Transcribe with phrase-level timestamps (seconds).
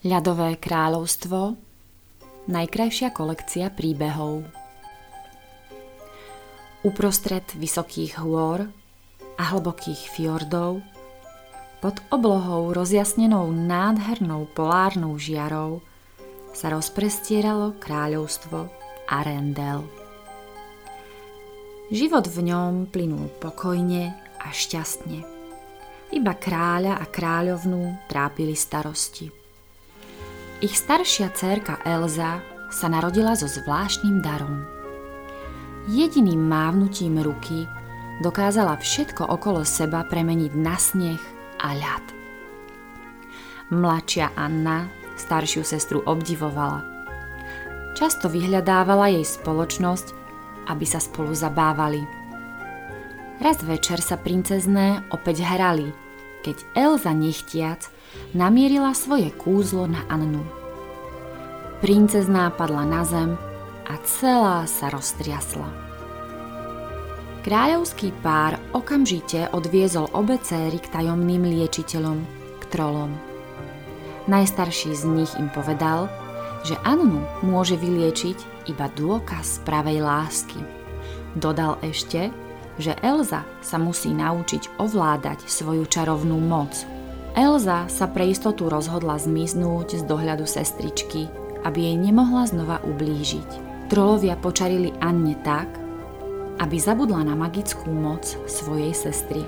[0.00, 1.60] Ľadové kráľovstvo
[2.48, 4.48] Najkrajšia kolekcia príbehov
[6.80, 8.64] Uprostred vysokých hôr
[9.36, 10.80] a hlbokých fjordov
[11.84, 15.84] pod oblohou rozjasnenou nádhernou polárnou žiarou
[16.56, 18.72] sa rozprestieralo kráľovstvo
[19.04, 19.84] Arendel.
[21.92, 25.20] Život v ňom plynul pokojne a šťastne.
[26.16, 29.39] Iba kráľa a kráľovnú trápili starosti.
[30.60, 34.60] Ich staršia dcerka Elza sa narodila so zvláštnym darom.
[35.88, 37.64] Jediným mávnutím ruky
[38.20, 41.22] dokázala všetko okolo seba premeniť na sneh
[41.64, 42.04] a ľad.
[43.72, 46.84] Mladšia Anna staršiu sestru obdivovala.
[47.96, 50.12] Často vyhľadávala jej spoločnosť,
[50.68, 52.04] aby sa spolu zabávali.
[53.40, 55.88] Raz večer sa princezné opäť hrali,
[56.44, 57.88] keď Elza nechtiac
[58.30, 60.42] namierila svoje kúzlo na Annu.
[61.82, 63.34] Princezná padla na zem
[63.88, 65.66] a celá sa roztriasla.
[67.40, 72.20] Kráľovský pár okamžite odviezol obe céry k tajomným liečiteľom,
[72.60, 73.16] k trolom.
[74.28, 76.12] Najstarší z nich im povedal,
[76.68, 80.60] že Annu môže vyliečiť iba dôkaz pravej lásky.
[81.32, 82.28] Dodal ešte,
[82.76, 86.76] že Elza sa musí naučiť ovládať svoju čarovnú moc–
[87.38, 91.30] Elza sa pre istotu rozhodla zmiznúť z dohľadu sestričky,
[91.62, 93.70] aby jej nemohla znova ublížiť.
[93.86, 95.70] Trolovia počarili Anne tak,
[96.58, 99.46] aby zabudla na magickú moc svojej sestry.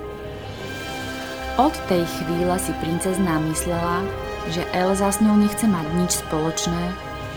[1.59, 4.01] Od tej chvíle si princezná myslela,
[4.49, 6.83] že Elza s ňou nechce mať nič spoločné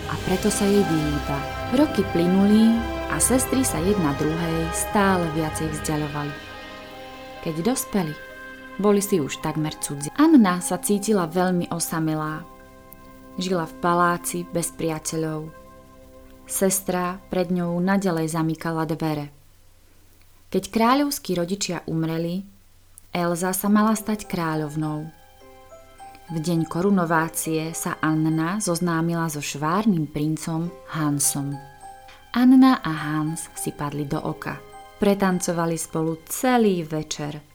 [0.07, 1.37] a preto sa jej vyhýba.
[1.75, 2.71] Roky plynuli
[3.11, 6.33] a sestry sa jedna druhej stále viacej vzdialovali.
[7.43, 8.26] Keď dospeli,
[8.77, 10.13] boli si už takmer cudzí.
[10.17, 12.45] Anna sa cítila veľmi osamelá.
[13.37, 15.49] Žila v paláci bez priateľov.
[16.47, 19.33] Sestra pred ňou nadalej zamykala dvere.
[20.47, 22.47] Keď kráľovskí rodičia umreli,
[23.11, 25.09] Elza sa mala stať kráľovnou.
[26.27, 31.55] V deň korunovácie sa Anna zoznámila so švárnym princom Hansom.
[32.35, 34.59] Anna a Hans si padli do oka.
[34.97, 37.41] Pretancovali spolu celý večer–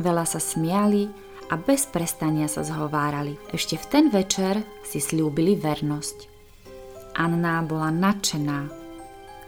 [0.00, 1.12] veľa sa smiali
[1.52, 3.36] a bez prestania sa zhovárali.
[3.52, 6.30] Ešte v ten večer si slúbili vernosť.
[7.18, 8.80] Anna bola nadšená.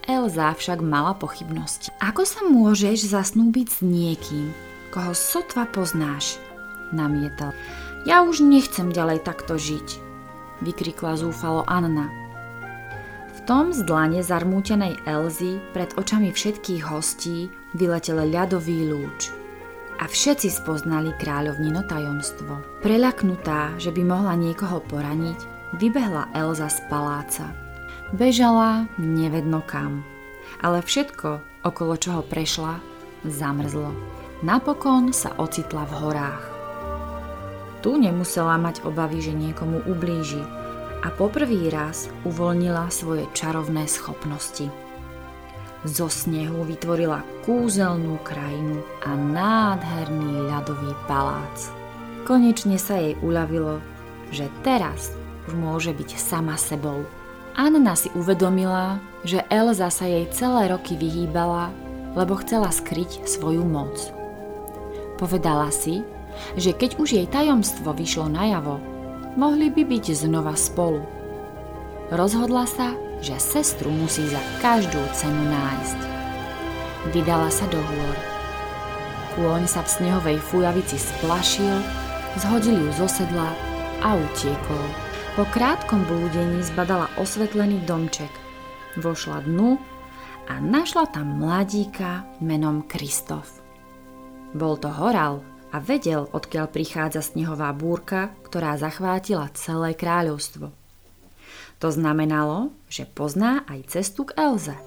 [0.03, 1.95] Elza však mala pochybnosti.
[2.03, 4.51] Ako sa môžeš zasnúbiť s niekým,
[4.91, 6.43] koho sotva poznáš?
[6.91, 7.55] Namietal.
[8.03, 9.89] Ja už nechcem ďalej takto žiť,
[10.67, 12.11] vykrikla zúfalo Anna.
[13.39, 17.47] V tom z dlane zarmútenej Elzy pred očami všetkých hostí
[17.79, 19.31] vyletel ľadový lúč–
[20.03, 22.83] a všetci spoznali kráľovnino tajomstvo.
[22.83, 25.39] Preľaknutá, že by mohla niekoho poraniť,
[25.79, 27.47] vybehla Elza z paláca.
[28.11, 30.03] Bežala nevedno kam,
[30.59, 32.83] ale všetko, okolo čoho prešla,
[33.23, 33.95] zamrzlo.
[34.43, 36.45] Napokon sa ocitla v horách.
[37.87, 40.43] Tu nemusela mať obavy, že niekomu ublíži
[41.07, 44.67] a poprvý raz uvoľnila svoje čarovné schopnosti.
[45.82, 51.75] Zo snehu vytvorila kúzelnú krajinu a nádherný ľadový palác.
[52.22, 53.82] Konečne sa jej uľavilo,
[54.31, 55.10] že teraz
[55.50, 57.03] už môže byť sama sebou.
[57.59, 61.75] Anna si uvedomila, že Elza sa jej celé roky vyhýbala,
[62.14, 63.93] lebo chcela skryť svoju moc.
[65.19, 66.06] Povedala si,
[66.54, 68.78] že keď už jej tajomstvo vyšlo najavo,
[69.34, 71.03] mohli by byť znova spolu.
[72.14, 76.00] Rozhodla sa, že sestru musí za každú cenu nájsť.
[77.15, 78.16] Vydala sa do hôr.
[79.38, 81.81] Kôň sa v snehovej fujavici splašil,
[82.43, 83.49] zhodil ju zo sedla
[84.03, 84.87] a utiekol.
[85.38, 88.28] Po krátkom blúdení zbadala osvetlený domček.
[89.00, 89.81] Vošla dnu
[90.50, 93.62] a našla tam mladíka menom Kristof.
[94.53, 95.41] Bol to horal
[95.72, 100.81] a vedel, odkiaľ prichádza snehová búrka, ktorá zachvátila celé kráľovstvo.
[101.82, 104.79] To znamenalo, že pozná aj cestu k Elze.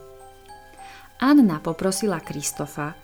[1.20, 2.96] Anna poprosila Kristofa,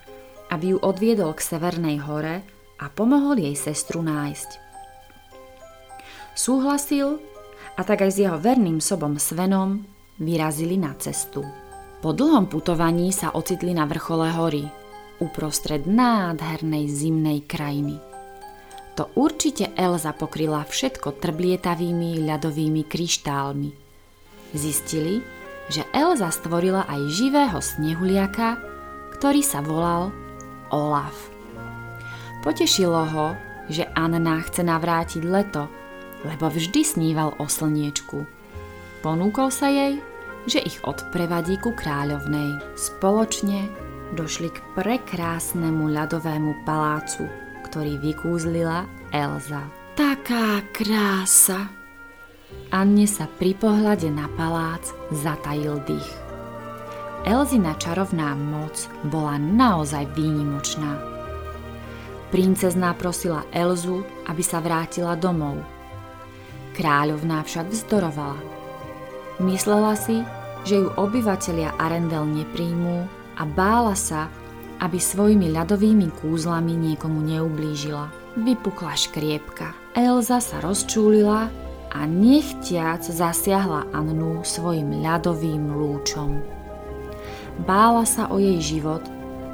[0.48, 2.40] aby ju odviedol k Severnej hore
[2.80, 4.50] a pomohol jej sestru nájsť.
[6.32, 7.20] Súhlasil
[7.76, 9.84] a tak aj s jeho verným sobom Svenom
[10.24, 11.44] vyrazili na cestu.
[12.00, 14.64] Po dlhom putovaní sa ocitli na vrchole hory,
[15.20, 18.00] uprostred nádhernej zimnej krajiny.
[18.96, 23.72] To určite Elza pokryla všetko trblietavými ľadovými kryštálmi–
[24.52, 25.24] Zistili,
[25.72, 28.60] že Elza stvorila aj živého snehuliaka,
[29.16, 30.12] ktorý sa volal
[30.72, 31.32] Olaf.
[32.44, 33.28] Potešilo ho,
[33.72, 35.72] že Anna chce navrátiť leto
[36.26, 38.26] lebo vždy sníval o slniečku.
[39.02, 39.98] Ponúkol sa jej,
[40.46, 42.62] že ich odprevadí ku kráľovnej.
[42.78, 43.70] Spoločne
[44.14, 47.26] došli k prekrásnemu ľadovému palácu,
[47.66, 49.66] ktorý vykúzlila Elza.
[49.98, 51.81] Taká krása!
[52.72, 56.12] Anne sa pri pohľade na palác zatajil dých.
[57.28, 60.96] Elzina čarovná moc bola naozaj výnimočná.
[62.32, 65.60] Princezná prosila Elzu, aby sa vrátila domov.
[66.72, 68.40] Kráľovná však vzdorovala.
[69.44, 70.24] Myslela si,
[70.64, 73.04] že ju obyvatelia Arendel nepríjmú
[73.36, 74.32] a bála sa,
[74.80, 78.08] aby svojimi ľadovými kúzlami niekomu neublížila.
[78.40, 79.76] Vypukla škriepka.
[79.92, 81.52] Elza sa rozčúlila
[81.92, 86.40] a nechtiac zasiahla Annu svojim ľadovým lúčom.
[87.68, 89.04] Bála sa o jej život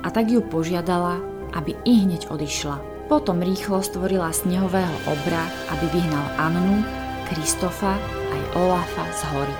[0.05, 1.17] a tak ju požiadala,
[1.57, 2.77] aby i hneď odišla.
[3.09, 5.43] Potom rýchlo stvorila snehového obra,
[5.73, 6.85] aby vyhnal Annu,
[7.27, 7.97] Kristofa
[8.31, 9.57] aj Olafa z hory.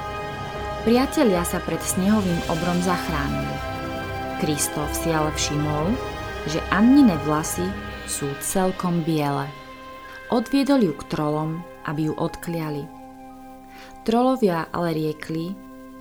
[0.87, 3.57] Priatelia sa pred snehovým obrom zachránili.
[4.39, 5.91] Kristof si ale všimol,
[6.47, 7.65] že Annine vlasy
[8.07, 9.51] sú celkom biele.
[10.31, 12.83] Odviedol ju k trolom, aby ju odkliali.
[14.03, 15.55] Trolovia ale riekli,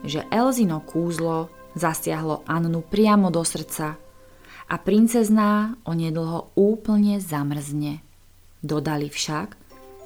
[0.07, 3.99] že Elzino kúzlo zasiahlo Annu priamo do srdca
[4.67, 8.03] a princezná onedlho úplne zamrzne.
[8.63, 9.55] Dodali však,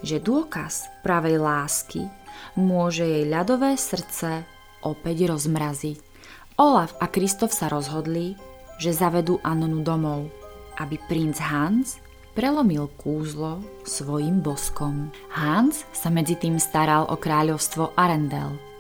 [0.05, 2.09] že dôkaz pravej lásky
[2.57, 4.45] môže jej ľadové srdce
[4.85, 5.97] opäť rozmraziť.
[6.61, 8.37] Olaf a Kristof sa rozhodli,
[8.81, 10.29] že zavedú Annu domov,
[10.81, 12.01] aby princ Hans
[12.33, 15.11] prelomil kúzlo svojim boskom.
[15.35, 18.57] Hans sa medzi tým staral o kráľovstvo Arendel–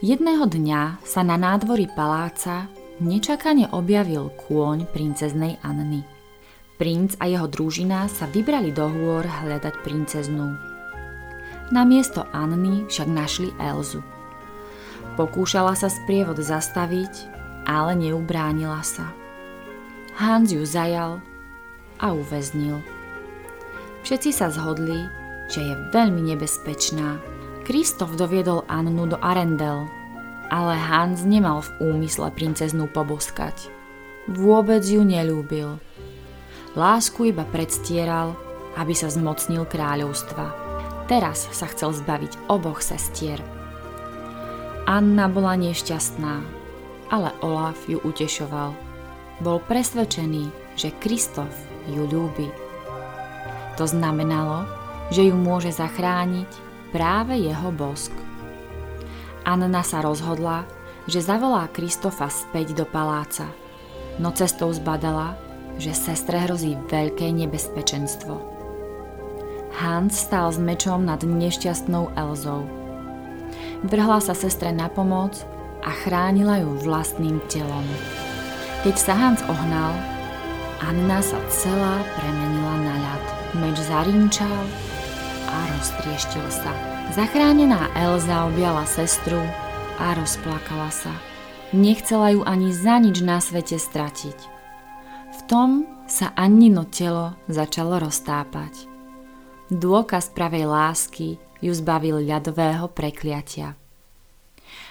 [0.00, 6.04] Jedného dňa sa na nádvorí paláca nečakane objavil kôň princeznej Anny.
[6.80, 10.56] Princ a jeho družina sa vybrali do hôr hľadať princeznú.
[11.68, 14.00] Na miesto Anny však našli Elzu.
[15.20, 17.28] Pokúšala sa sprievod zastaviť,
[17.68, 19.12] ale neubránila sa.
[20.16, 21.20] Hans ju zajal
[22.00, 22.80] a uväznil.
[24.02, 25.06] Všetci sa zhodli,
[25.52, 27.20] že je veľmi nebezpečná
[27.70, 29.86] Kristof doviedol Annu do Arendel,
[30.50, 33.70] ale Hans nemal v úmysle princeznú poboskať.
[34.26, 35.78] Vôbec ju nelúbil.
[36.74, 38.34] Lásku iba predstieral,
[38.74, 40.50] aby sa zmocnil kráľovstva.
[41.06, 43.38] Teraz sa chcel zbaviť oboch sestier.
[44.90, 46.34] Anna bola nešťastná,
[47.10, 48.74] ale Olaf ju utešoval.
[49.42, 52.48] Bol presvedčený, že Kristof ju ľúbi.
[53.80, 54.68] To znamenalo,
[55.08, 56.50] že ju môže zachrániť
[56.92, 58.12] práve jeho bosk.
[59.46, 60.68] Anna sa rozhodla,
[61.08, 63.48] že zavolá Kristofa späť do paláca,
[64.20, 65.34] no cestou zbadala,
[65.80, 68.36] že sestre hrozí veľké nebezpečenstvo.
[69.80, 72.68] Hans stál s mečom nad nešťastnou Elzou.
[73.80, 75.40] Vrhla sa sestre na pomoc
[75.80, 77.86] a chránila ju vlastným telom.
[78.84, 79.96] Keď sa Hans ohnal,
[80.80, 83.24] Anna sa celá premenila na ľad.
[83.60, 84.64] Meč zarinčal
[85.44, 86.72] a roztrieštil sa.
[87.12, 89.36] Zachránená Elza objala sestru
[90.00, 91.12] a rozplakala sa.
[91.76, 94.38] Nechcela ju ani za nič na svete stratiť.
[95.30, 98.88] V tom sa Annino telo začalo roztápať.
[99.70, 103.76] Dôkaz pravej lásky ju zbavil ľadového prekliatia.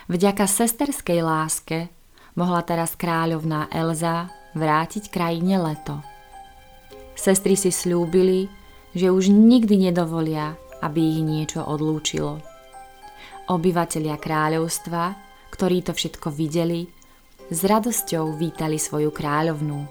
[0.06, 1.90] Vďaka sesterskej láske
[2.38, 6.00] mohla teraz kráľovná Elza vrátiť krajine leto.
[7.14, 8.48] Sestry si slúbili,
[8.96, 12.40] že už nikdy nedovolia, aby ich niečo odlúčilo.
[13.52, 15.18] Obyvatelia kráľovstva,
[15.52, 16.88] ktorí to všetko videli,
[17.50, 19.90] s radosťou vítali svoju kráľovnú.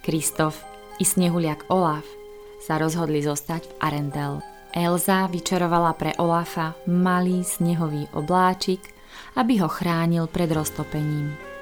[0.00, 0.64] Kristof
[0.96, 2.04] i snehuliak Olaf
[2.64, 4.34] sa rozhodli zostať v Arendel.
[4.74, 8.80] Elza vyčarovala pre Olafa malý snehový obláčik,
[9.38, 11.53] aby ho chránil pred roztopením.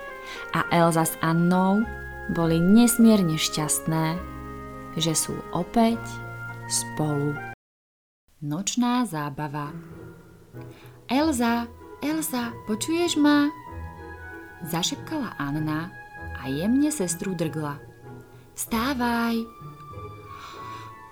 [0.52, 1.82] A Elza s Annou
[2.32, 4.20] boli nesmierne šťastné,
[5.00, 6.00] že sú opäť
[6.68, 7.34] spolu.
[8.42, 9.70] Nočná zábava
[11.06, 11.68] Elza,
[12.02, 13.52] Elza, počuješ ma?
[14.64, 15.92] Zašepkala Anna
[16.40, 17.78] a jemne sestru drgla.
[18.56, 19.36] Stávaj!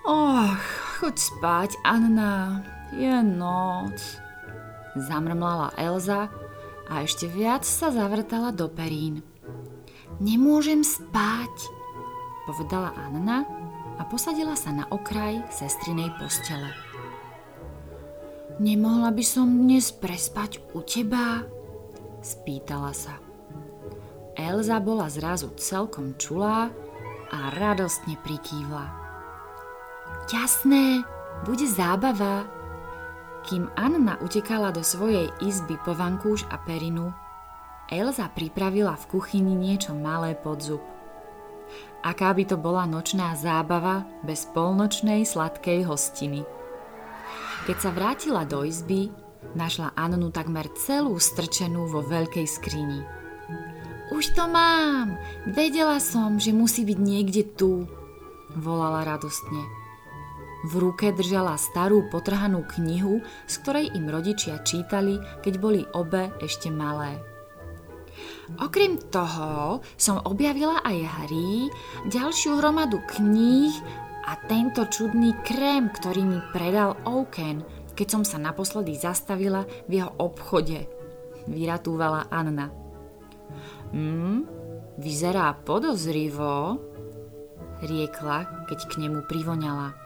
[0.01, 0.57] Och,
[0.97, 4.17] choď spať, Anna, je noc.
[4.97, 6.27] Zamrmlala Elza
[6.91, 9.23] a ešte viac sa zavrtala do perín.
[10.19, 11.55] Nemôžem spať,
[12.43, 13.47] povedala Anna
[13.95, 16.67] a posadila sa na okraj sestrinej postele.
[18.59, 21.47] Nemohla by som dnes prespať u teba?
[22.21, 23.17] Spýtala sa.
[24.35, 26.69] Elza bola zrazu celkom čulá
[27.31, 28.85] a radostne prikývla.
[30.29, 31.01] Jasné,
[31.47, 32.45] bude zábava,
[33.41, 37.09] Kým Anna utekala do svojej izby po vankúš a perinu,
[37.91, 40.83] Elza pripravila v kuchyni niečo malé pod zub.
[42.05, 46.47] Aká by to bola nočná zábava bez polnočnej sladkej hostiny.
[47.67, 49.11] Keď sa vrátila do izby,
[49.53, 53.01] našla Annu takmer celú strčenú vo veľkej skrini.
[54.11, 55.17] Už to mám!
[55.49, 57.87] Vedela som, že musí byť niekde tu,
[58.55, 59.80] volala radostne.
[60.61, 66.69] V ruke držala starú potrhanú knihu, z ktorej im rodičia čítali, keď boli obe ešte
[66.69, 67.17] malé.
[68.61, 71.71] Okrem toho som objavila aj hry,
[72.11, 73.73] ďalšiu hromadu kníh
[74.27, 77.65] a tento čudný krém, ktorý mi predal Oken,
[77.97, 80.85] keď som sa naposledy zastavila v jeho obchode.
[81.49, 82.69] Vyratúvala Anna.
[83.91, 84.45] Hm,
[85.01, 86.77] vyzerá podozrivo,
[87.81, 90.00] riekla, keď k nemu privoňala.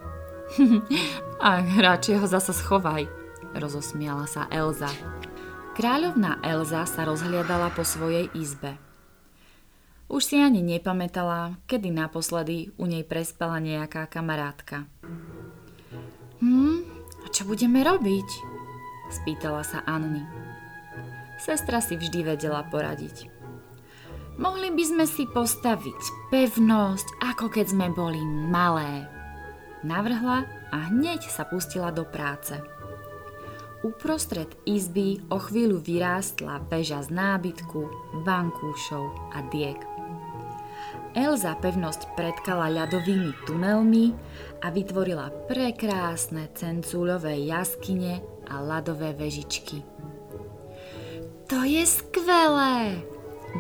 [1.48, 3.10] a radšej ho zasa schovaj,
[3.58, 4.90] rozosmiala sa Elza.
[5.76, 8.80] Kráľovná Elza sa rozhliadala po svojej izbe.
[10.06, 14.86] Už si ani nepamätala, kedy naposledy u nej prespala nejaká kamarátka.
[16.40, 16.86] Hm,
[17.26, 18.30] a čo budeme robiť?
[19.10, 20.22] Spýtala sa Anny.
[21.42, 23.34] Sestra si vždy vedela poradiť.
[24.36, 28.22] Mohli by sme si postaviť pevnosť, ako keď sme boli
[28.52, 29.15] malé.
[29.86, 32.58] Navrhla a hneď sa pustila do práce.
[33.86, 37.86] Uprostred izby o chvíľu vyrástla väža z nábytku,
[38.26, 39.78] vankúšov a diek.
[41.14, 44.12] Elza pevnosť predkala ľadovými tunelmi
[44.66, 49.86] a vytvorila prekrásne cencúľové jaskyne a ľadové vežičky.
[51.46, 53.06] To je skvelé!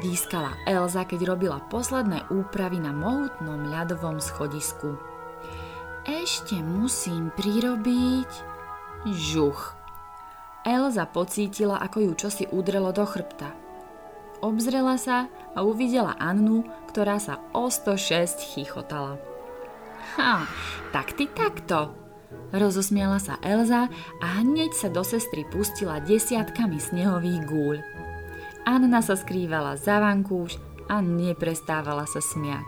[0.01, 5.14] Výskala Elza, keď robila posledné úpravy na mohutnom ľadovom schodisku.
[6.05, 8.31] Ešte musím prirobiť...
[9.05, 9.77] Žuch.
[10.65, 13.53] Elza pocítila, ako ju čosi udrelo do chrbta.
[14.41, 19.21] Obzrela sa a uvidela Annu, ktorá sa o 106 chichotala.
[20.17, 20.45] Ha,
[20.89, 21.93] tak ty takto,
[22.53, 23.89] Rozosmiala sa Elza
[24.21, 27.77] a hneď sa do sestry pustila desiatkami snehových gúľ.
[28.65, 30.57] Anna sa skrývala za vankúš
[30.87, 32.65] a neprestávala sa smiať.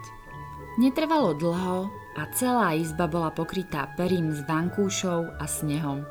[0.77, 6.01] Netrvalo dlho a celá izba bola pokrytá perím s vankúšou a snehom.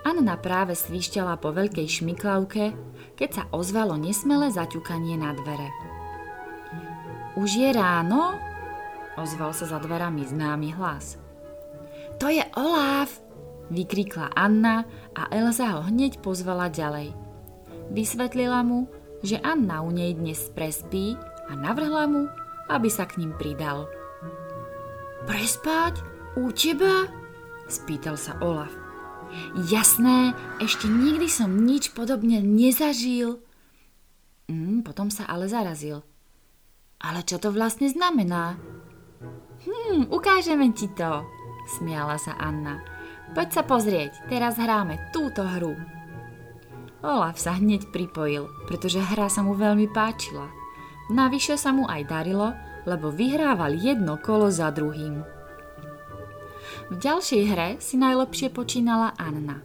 [0.00, 2.72] Anna práve svišťala po veľkej šmiklavke,
[3.20, 5.68] keď sa ozvalo nesmelé zaťukanie na dvere.
[7.36, 8.40] Už je ráno?
[9.20, 11.20] Ozval sa za dverami známy hlas.
[12.16, 13.20] To je Olaf!
[13.70, 14.82] vykríkla Anna
[15.14, 17.14] a Elza ho hneď pozvala ďalej.
[17.94, 18.90] Vysvetlila mu,
[19.22, 21.14] že Anna u nej dnes prespí
[21.46, 22.26] a navrhla mu,
[22.66, 23.99] aby sa k ním pridal.
[25.28, 26.00] Prespať?
[26.38, 27.10] U teba?
[27.70, 28.74] spýtal sa Olaf.
[29.54, 33.38] Jasné, ešte nikdy som nič podobne nezažil.
[34.50, 36.02] Mm, potom sa ale zarazil.
[36.98, 38.58] Ale čo to vlastne znamená?
[39.62, 41.22] Hm, ukážeme ti to,
[41.78, 42.82] smiala sa Anna.
[43.30, 45.78] Poď sa pozrieť, teraz hráme túto hru.
[47.00, 50.50] Olaf sa hneď pripojil, pretože hra sa mu veľmi páčila.
[51.08, 52.52] Navyše sa mu aj darilo,
[52.84, 55.24] lebo vyhrával jedno kolo za druhým.
[56.90, 59.62] V ďalšej hre si najlepšie počínala Anna.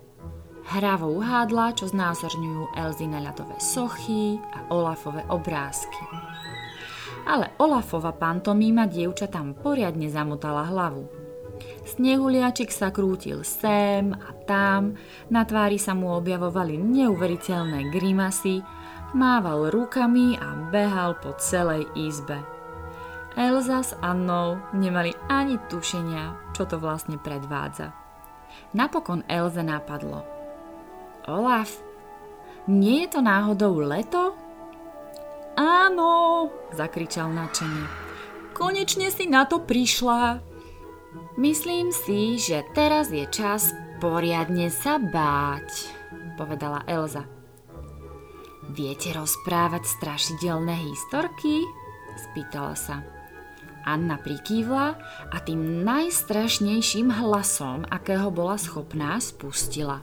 [0.66, 6.02] Hravo uhádla, čo znázorňujú Elzina ľadové sochy a Olafové obrázky.
[7.26, 11.06] Ale Olafova pantomíma dievčatám poriadne zamotala hlavu.
[11.86, 14.98] Snehuliačik sa krútil sem a tam,
[15.30, 18.62] na tvári sa mu objavovali neuveriteľné grimasy,
[19.14, 22.55] mával rukami a behal po celej izbe.
[23.36, 27.92] Elza s Annou nemali ani tušenia, čo to vlastne predvádza.
[28.72, 30.24] Napokon Elze napadlo.
[31.28, 31.84] Olaf,
[32.72, 34.32] nie je to náhodou leto?
[35.60, 37.84] Áno, zakričal nadšený.
[38.56, 40.40] Konečne si na to prišla.
[41.36, 45.92] Myslím si, že teraz je čas poriadne sa báť,
[46.40, 47.28] povedala Elza.
[48.72, 51.64] Viete rozprávať strašidelné historky?
[52.16, 53.15] spýtala sa.
[53.86, 54.88] Anna prikývla
[55.30, 60.02] a tým najstrašnejším hlasom, akého bola schopná, spustila.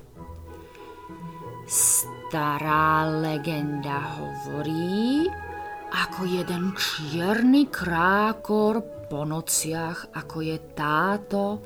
[1.67, 5.27] Stará legenda hovorí,
[5.93, 11.61] ako jeden čierny krákor po nociach, ako je táto,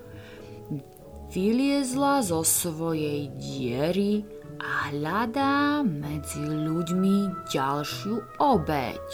[1.30, 4.24] vyliezla zo svojej diery
[4.56, 9.06] a hľadá medzi ľuďmi ďalšiu obeď.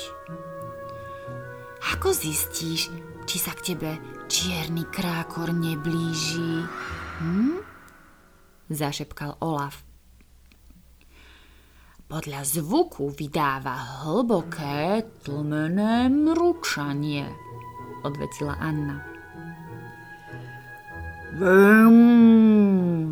[1.83, 2.95] Ako zistíš,
[3.27, 3.91] či sa k tebe
[4.31, 6.62] čierny krákor neblíži?
[7.19, 7.73] Hm?
[8.73, 9.85] zašepkal Olaf.
[12.09, 17.25] Podľa zvuku vydáva hlboké, tlmené mručanie,
[18.05, 19.01] odvetila Anna.
[21.33, 23.09] Vum,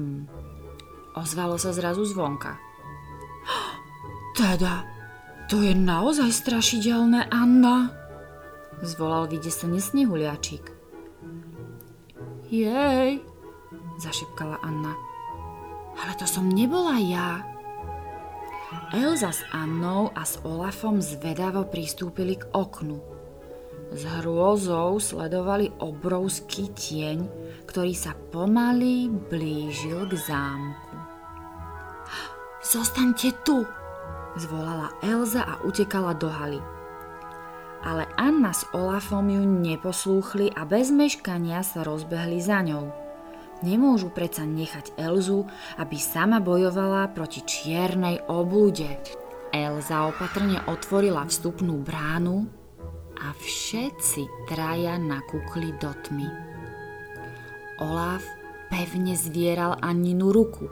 [1.16, 2.60] ozvalo sa zrazu zvonka.
[4.36, 4.84] Teda,
[5.48, 7.88] to je naozaj strašidelné, Anna,
[8.82, 10.64] zvolal vydesene snehuliačik.
[12.50, 13.22] Jej,
[14.02, 14.96] zašepkala Anna.
[16.00, 17.44] Ale to som nebola ja.
[18.90, 22.98] Elza s Annou a s Olafom zvedavo pristúpili k oknu.
[23.90, 27.18] S hrôzou sledovali obrovský tieň,
[27.66, 30.96] ktorý sa pomaly blížil k zámku.
[32.62, 33.66] Zostaňte tu,
[34.38, 36.62] zvolala Elza a utekala do haly.
[37.80, 42.92] Ale Anna s Olafom ju neposlúchli a bez meškania sa rozbehli za ňou.
[43.60, 45.44] Nemôžu predsa nechať Elzu,
[45.76, 49.00] aby sama bojovala proti čiernej oblúde.
[49.52, 52.48] Elza opatrne otvorila vstupnú bránu
[53.20, 56.28] a všetci traja nakúkli do tmy.
[57.80, 58.24] Olaf
[58.72, 60.68] pevne zvieral Anninu ruku.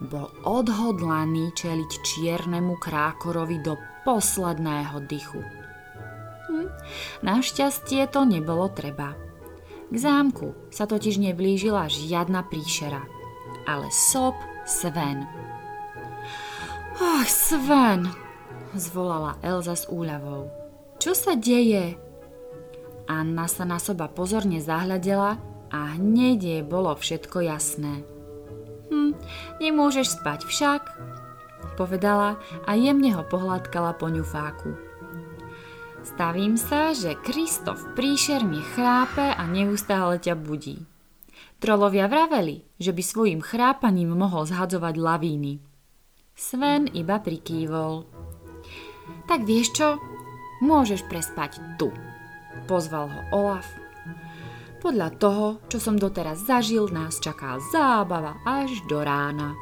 [0.00, 5.59] Bol odhodlaný čeliť čiernemu krákorovi do posledného dychu.
[6.50, 6.66] Hm,
[7.22, 9.14] našťastie to nebolo treba.
[9.86, 13.06] K zámku sa totiž neblížila žiadna príšera,
[13.70, 14.34] ale sob
[14.66, 15.30] Sven.
[16.98, 18.10] Ach, Sven,
[18.74, 20.50] zvolala Elza s úľavou.
[20.98, 21.94] Čo sa deje?
[23.06, 25.38] Anna sa na soba pozorne zahľadela
[25.70, 28.02] a hneď jej bolo všetko jasné.
[28.90, 29.14] Hm,
[29.62, 30.82] nemôžeš spať však,
[31.78, 34.89] povedala a jemne ho pohľadkala po ňufáku.
[36.00, 40.88] Stavím sa, že Kristof príšerne chrápe a neustále ťa budí.
[41.60, 45.60] Trolovia vraveli, že by svojim chrápaním mohol zhadzovať lavíny.
[46.32, 48.08] Sven iba prikývol.
[49.28, 50.00] Tak vieš čo?
[50.64, 51.92] Môžeš prespať tu,
[52.64, 53.68] pozval ho Olaf.
[54.80, 59.52] Podľa toho, čo som doteraz zažil, nás čaká zábava až do rána.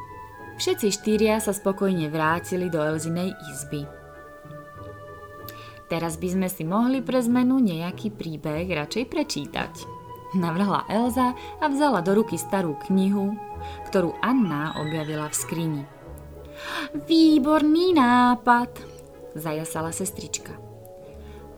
[0.63, 3.98] Všetci štyria sa spokojne vrátili do Elzinej izby.
[5.89, 9.73] Teraz by sme si mohli pre zmenu nejaký príbeh radšej prečítať.
[10.37, 13.33] Navrhla Elza a vzala do ruky starú knihu,
[13.89, 15.83] ktorú Anna objavila v skrini.
[16.93, 18.71] Výborný nápad,
[19.33, 20.53] zajasala sestrička.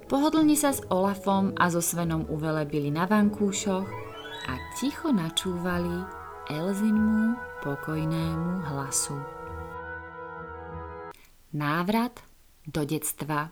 [0.07, 3.87] Pohodlne sa s Olafom a so Svenom uvelebili na vankúšoch
[4.47, 6.07] a ticho načúvali
[6.51, 9.19] Elzinmu pokojnému hlasu.
[11.55, 12.23] Návrat
[12.67, 13.51] do detstva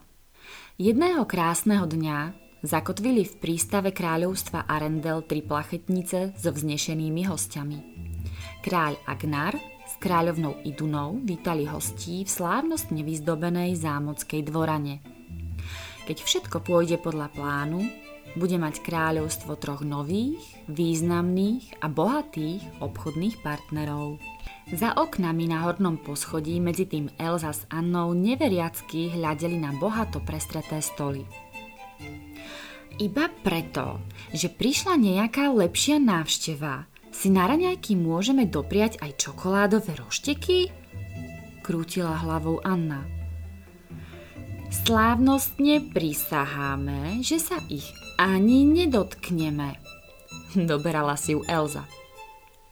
[0.79, 7.79] Jedného krásneho dňa zakotvili v prístave kráľovstva Arendel tri plachetnice so vznešenými hostiami.
[8.63, 9.55] Kráľ Agnar
[9.87, 15.01] s kráľovnou Idunou vítali hostí v slávnostne vyzdobenej zámockej dvorane.
[16.07, 17.85] Keď všetko pôjde podľa plánu,
[18.37, 24.21] bude mať kráľovstvo troch nových, významných a bohatých obchodných partnerov.
[24.69, 30.85] Za oknami na hornom poschodí medzi tým Elza s Annou neveriacky hľadeli na bohato prestreté
[30.85, 31.25] stoly.
[33.01, 34.05] Iba preto,
[34.37, 40.69] že prišla nejaká lepšia návšteva, si na raňajky môžeme dopriať aj čokoládové rošteky?
[41.65, 43.09] Krútila hlavou Anna.
[44.69, 47.89] Slávnostne prisaháme, že sa ich
[48.21, 49.81] ani nedotkneme.
[50.69, 51.89] Doberala si ju Elza.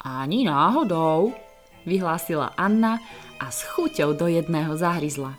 [0.04, 1.45] Ani náhodou,
[1.86, 3.00] vyhlásila Anna
[3.38, 5.38] a s chuťou do jedného zahryzla.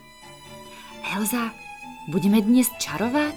[1.13, 1.51] Elza,
[2.07, 3.35] budeme dnes čarovať?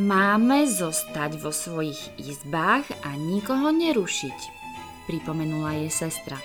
[0.00, 4.38] Máme zostať vo svojich izbách a nikoho nerušiť,
[5.04, 6.40] pripomenula jej sestra.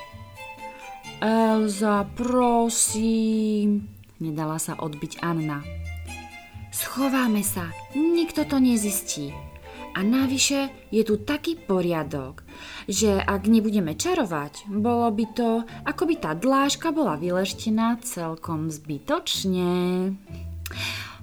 [1.23, 3.87] Elza, prosím,
[4.19, 5.63] nedala sa odbiť Anna.
[6.75, 9.31] Schováme sa, nikto to nezistí.
[9.95, 12.43] A navyše je tu taký poriadok,
[12.83, 20.11] že ak nebudeme čarovať, bolo by to, ako by tá dláška bola vyleštená celkom zbytočne.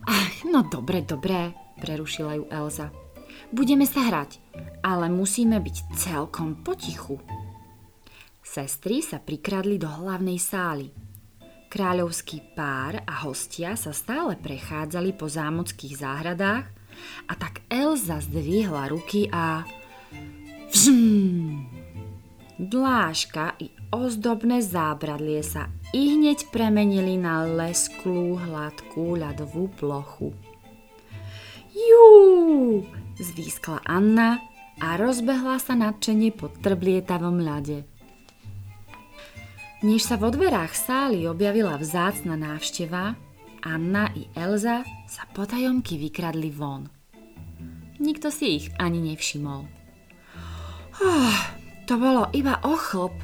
[0.08, 1.52] Ach, no dobre, dobre,
[1.84, 2.88] prerušila ju Elza.
[3.52, 4.40] Budeme sa hrať,
[4.80, 7.20] ale musíme byť celkom potichu.
[8.40, 10.88] Sestry sa prikradli do hlavnej sály.
[11.68, 16.81] Kráľovský pár a hostia sa stále prechádzali po zámockých záhradách
[17.28, 19.66] a tak Elza zdvihla ruky a...
[20.72, 21.68] Vzm!
[22.62, 30.30] Dláška i ozdobné zábradlie sa i hneď premenili na lesklú, hladkú ľadovú plochu.
[31.72, 32.08] Jú!
[33.18, 34.40] zvýskla Anna
[34.80, 37.84] a rozbehla sa nadšenie po trblietavom ľade.
[39.82, 43.18] Než sa vo dverách sály objavila vzácna návšteva,
[43.62, 46.90] Anna i Elza sa potajomky vykradli von.
[48.02, 49.62] Nikto si ich ani nevšimol.
[50.98, 51.38] Oh,
[51.86, 53.14] to bolo iba ochlop,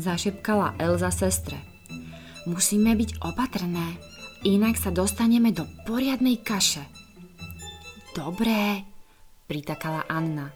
[0.00, 1.60] zašepkala Elza sestre.
[2.48, 4.00] Musíme byť opatrné,
[4.48, 6.88] inak sa dostaneme do poriadnej kaše.
[8.16, 8.88] Dobré,
[9.44, 10.48] pritakala Anna.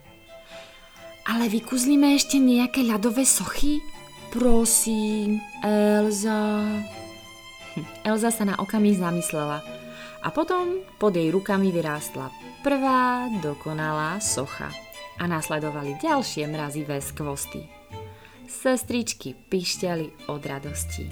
[1.29, 3.85] Ale vykuzlíme ešte nejaké ľadové sochy?
[4.33, 6.65] Prosím, Elza.
[8.05, 9.65] Elza sa na okamih zamyslela
[10.23, 12.31] a potom pod jej rukami vyrástla
[12.63, 14.71] prvá dokonalá socha
[15.19, 17.67] a nasledovali ďalšie mrazivé skvosty.
[18.47, 21.09] Sestričky pišťali od radosti.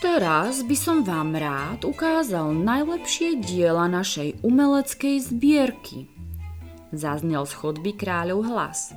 [0.00, 6.08] Teraz by som vám rád ukázal najlepšie diela našej umeleckej zbierky.
[6.88, 8.96] Zaznel z chodby kráľov hlas.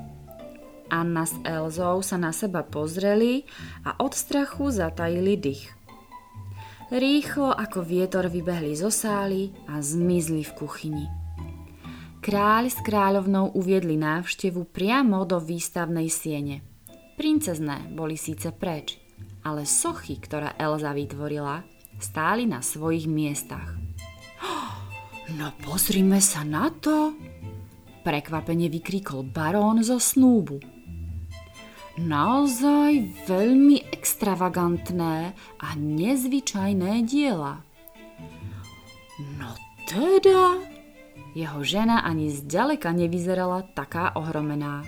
[0.88, 3.43] Anna s Elzou sa na seba pozreli
[3.84, 5.83] a od strachu zatajili dých.
[6.91, 11.06] Rýchlo ako vietor vybehli zo sály a zmizli v kuchyni.
[12.19, 16.63] Kráľ s kráľovnou uviedli návštevu priamo do výstavnej siene.
[17.15, 19.00] Princezné boli síce preč,
[19.43, 21.63] ale sochy, ktoré Elza vytvorila,
[22.00, 23.76] stáli na svojich miestach.
[25.39, 27.15] No pozrime sa na to!
[28.04, 30.72] Prekvapene vykríkol barón zo snúbu.
[31.93, 37.62] Naozaj veľmi extravagantné a nezvyčajné diela.
[39.38, 39.53] No
[39.86, 40.58] teda,
[41.38, 44.82] jeho žena ani zďaleka nevyzerala taká ohromená.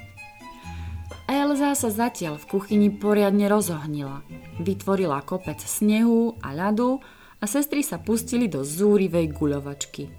[1.30, 4.26] Elza sa zatiaľ v kuchyni poriadne rozohnila.
[4.58, 7.06] Vytvorila kopec snehu a ľadu
[7.38, 10.10] a sestry sa pustili do zúrivej guľovačky.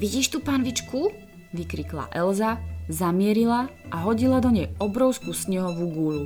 [0.00, 1.12] Vidíš tú panvičku?
[1.54, 6.24] vykrikla Elza zamierila a hodila do nej obrovskú snehovú gulu.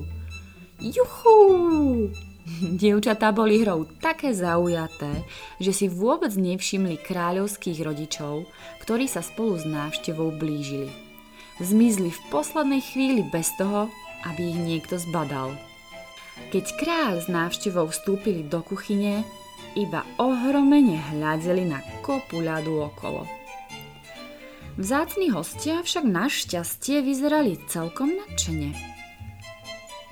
[0.78, 1.36] Juchú!
[2.80, 5.24] Dievčatá boli hrou také zaujaté,
[5.60, 8.48] že si vôbec nevšimli kráľovských rodičov,
[8.80, 10.88] ktorí sa spolu s návštevou blížili.
[11.58, 13.90] Zmizli v poslednej chvíli bez toho,
[14.22, 15.54] aby ich niekto zbadal.
[16.54, 19.26] Keď kráľ s návštevou vstúpili do kuchyne,
[19.74, 23.37] iba ohromene hľadeli na kopu ľadu okolo.
[24.78, 28.78] Vzácni hostia však našťastie vyzerali celkom nadšene.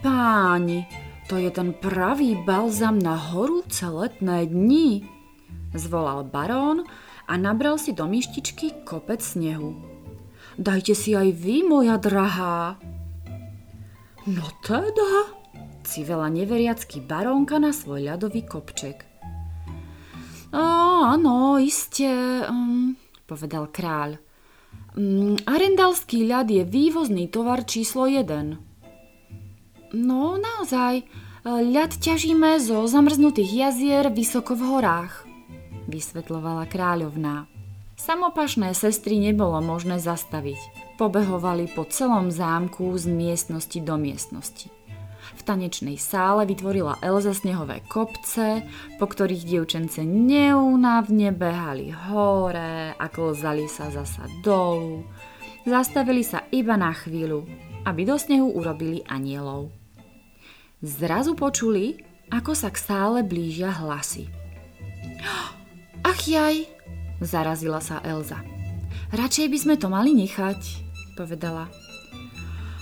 [0.03, 0.91] Páni,
[1.31, 5.07] to je ten pravý balzam na horúce letné dni,
[5.71, 6.83] zvolal barón
[7.31, 9.79] a nabral si do myštičky kopec snehu.
[10.59, 12.83] Dajte si aj vy, moja drahá.
[14.27, 15.31] No teda,
[15.87, 19.07] civela neveriacký barónka na svoj ľadový kopček.
[20.51, 22.11] Áno, iste,
[22.51, 22.99] um,
[23.31, 24.26] povedal kráľ.
[24.97, 29.93] Mm, arendalský ľad je vývozný tovar číslo 1.
[29.93, 31.05] No, naozaj.
[31.47, 35.23] Ľad ťažíme zo zamrznutých jazier vysoko v horách,
[35.87, 37.47] vysvetlovala kráľovná.
[37.95, 40.59] Samopašné sestry nebolo možné zastaviť.
[40.99, 44.76] Pobehovali po celom zámku z miestnosti do miestnosti.
[45.37, 48.65] V tanečnej sále vytvorila Elza snehové kopce,
[48.97, 55.05] po ktorých dievčence neúnavne behali hore a klzali sa zasa dolu.
[55.69, 57.45] Zastavili sa iba na chvíľu,
[57.85, 59.69] aby do snehu urobili anielov.
[60.81, 62.01] Zrazu počuli,
[62.33, 64.33] ako sa k sále blížia hlasy.
[66.11, 66.65] Ach jaj,
[67.21, 68.41] zarazila sa Elza.
[69.13, 70.59] Radšej by sme to mali nechať,
[71.15, 71.69] povedala.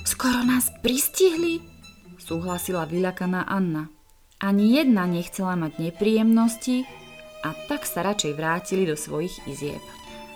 [0.05, 1.74] Skoro nás pristihli,
[2.25, 3.93] súhlasila vyľakaná Anna.
[4.41, 6.89] Ani jedna nechcela mať nepríjemnosti
[7.45, 9.85] a tak sa radšej vrátili do svojich izieb.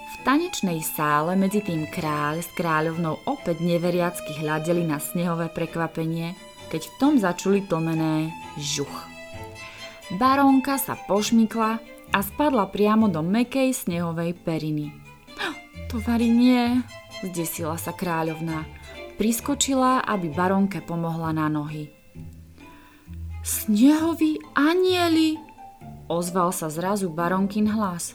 [0.09, 6.37] V tanečnej sále medzi tým kráľ s kráľovnou opäť neveriacky hľadeli na snehové prekvapenie,
[6.68, 8.29] keď v tom začuli tlmené
[8.61, 9.09] žuch.
[10.20, 11.70] Barónka sa pošmykla
[12.12, 14.92] a spadla priamo do mekej snehovej periny.
[15.92, 16.81] Tovary nie,
[17.24, 18.77] zdesila sa kráľovná
[19.18, 21.90] priskočila, aby baronke pomohla na nohy.
[23.42, 25.37] Snehoví anieli,
[26.07, 28.14] ozval sa zrazu baronkin hlas.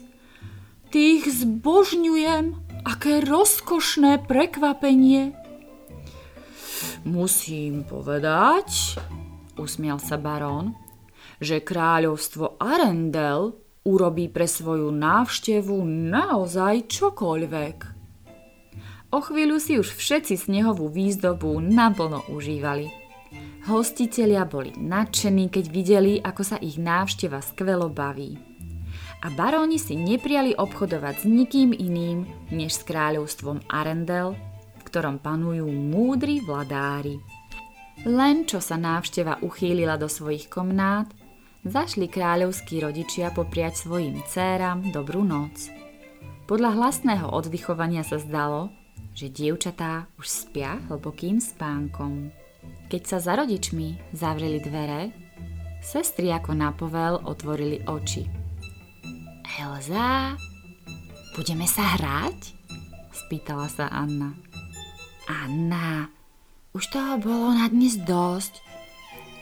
[0.89, 5.35] Tých zbožňujem, aké rozkošné prekvapenie.
[7.03, 8.95] Musím povedať,
[9.59, 10.77] usmial sa barón,
[11.43, 17.92] že kráľovstvo Arendel urobí pre svoju návštevu naozaj čokoľvek.
[19.13, 22.89] O chvíľu si už všetci snehovú výzdobu naplno užívali.
[23.69, 28.41] Hostitelia boli nadšení, keď videli, ako sa ich návšteva skvelo baví.
[29.21, 34.33] A baróni si nepriali obchodovať s nikým iným, než s kráľovstvom Arendel,
[34.81, 37.21] v ktorom panujú múdri vladári.
[38.09, 41.07] Len čo sa návšteva uchýlila do svojich komnát,
[41.61, 45.69] zašli kráľovskí rodičia popriať svojim dcéram dobrú noc.
[46.49, 48.73] Podľa hlasného oddychovania sa zdalo,
[49.13, 52.33] že dievčatá už spia hlbokým spánkom.
[52.89, 55.13] Keď sa za rodičmi zavreli dvere,
[55.81, 56.73] sestry ako na
[57.25, 58.25] otvorili oči.
[59.53, 60.33] Elza,
[61.37, 62.63] budeme sa hrať?
[63.13, 64.33] spýtala sa Anna.
[65.29, 66.09] Anna,
[66.73, 68.61] už toho bolo na dnes dosť.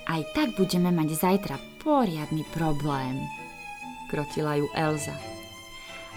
[0.07, 3.19] Aj tak budeme mať zajtra poriadny problém.
[4.11, 5.15] Krotila ju Elza.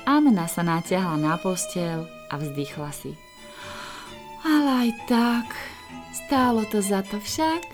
[0.05, 3.15] Anna sa natiahla na postel a vzdychla si.
[4.65, 5.49] Ale aj tak,
[6.25, 7.69] stálo to za to však.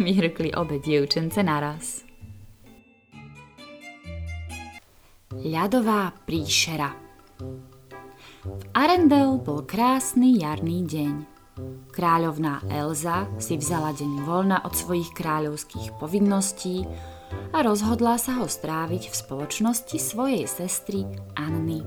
[0.00, 2.00] Vyhrkli obe dievčence naraz.
[5.36, 6.96] Ľadová príšera
[8.40, 11.14] V Arendel bol krásny jarný deň.
[11.92, 16.88] Kráľovná Elza si vzala deň voľna od svojich kráľovských povinností
[17.52, 21.04] a rozhodla sa ho stráviť v spoločnosti svojej sestry
[21.36, 21.84] Anny.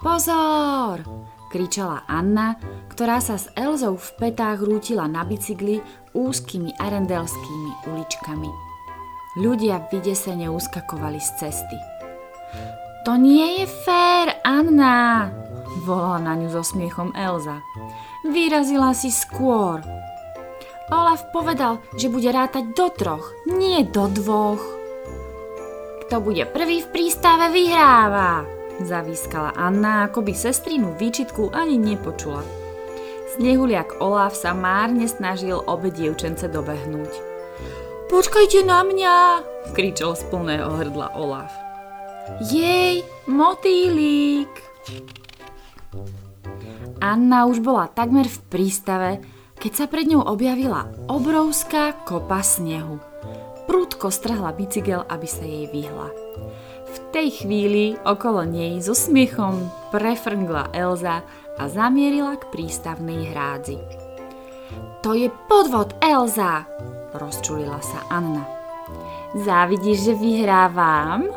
[0.00, 1.36] Pozor!
[1.48, 2.56] Kričala Anna,
[2.92, 5.80] ktorá sa s Elzou v petách rútila na bicykli
[6.12, 8.50] úzkými arendelskými uličkami.
[9.38, 11.78] Ľudia vydesene uskakovali z cesty.
[13.06, 15.28] To nie je fér, Anna!
[15.88, 17.62] volala na ňu so smiechom Elza.
[18.26, 19.80] Vyrazila si skôr.
[20.88, 24.60] Olaf povedal, že bude rátať do troch, nie do dvoch.
[26.04, 32.42] Kto bude prvý v prístave, vyhráva, zavískala Anna, ako by sestrinu výčitku ani nepočula.
[33.36, 37.12] Snehuliak Olaf sa márne snažil obe dievčence dobehnúť.
[38.08, 39.14] Počkajte na mňa,
[39.76, 41.52] kričal z plného hrdla Olaf.
[42.40, 44.48] Jej, motýlik!
[46.98, 49.10] Anna už bola takmer v prístave,
[49.58, 52.98] keď sa pred ňou objavila obrovská kopa snehu.
[53.68, 56.08] Prúdko strhla bicykel, aby sa jej vyhla.
[56.88, 61.20] V tej chvíli okolo nej so smiechom prefrngla Elza
[61.58, 63.78] a zamierila k prístavnej hrádzi.
[65.04, 66.64] To je podvod, Elza!
[67.16, 68.44] rozčulila sa Anna.
[69.36, 71.28] Závidíš, že vyhrávam?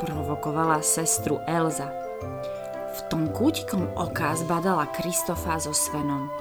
[0.00, 1.92] provokovala sestru Elza.
[2.96, 6.32] V tom kútikom oka zbadala Kristofa so Svenom.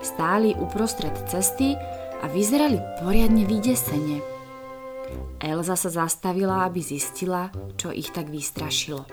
[0.00, 1.74] Stáli uprostred cesty
[2.22, 4.39] a vyzerali poriadne vydesene.
[5.40, 7.48] Elza sa zastavila, aby zistila,
[7.80, 9.08] čo ich tak vystrašilo.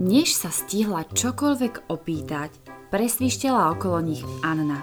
[0.00, 2.50] Než sa stihla čokoľvek opýtať,
[2.88, 4.80] presvištela okolo nich Anna.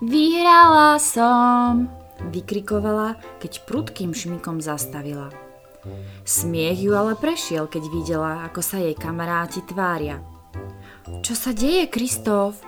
[0.00, 1.90] Vyhrala som,
[2.30, 5.28] vykrikovala, keď prudkým šmikom zastavila.
[6.22, 10.20] Smiech ju ale prešiel, keď videla, ako sa jej kamaráti tvária.
[11.24, 12.60] Čo sa deje, Kristof?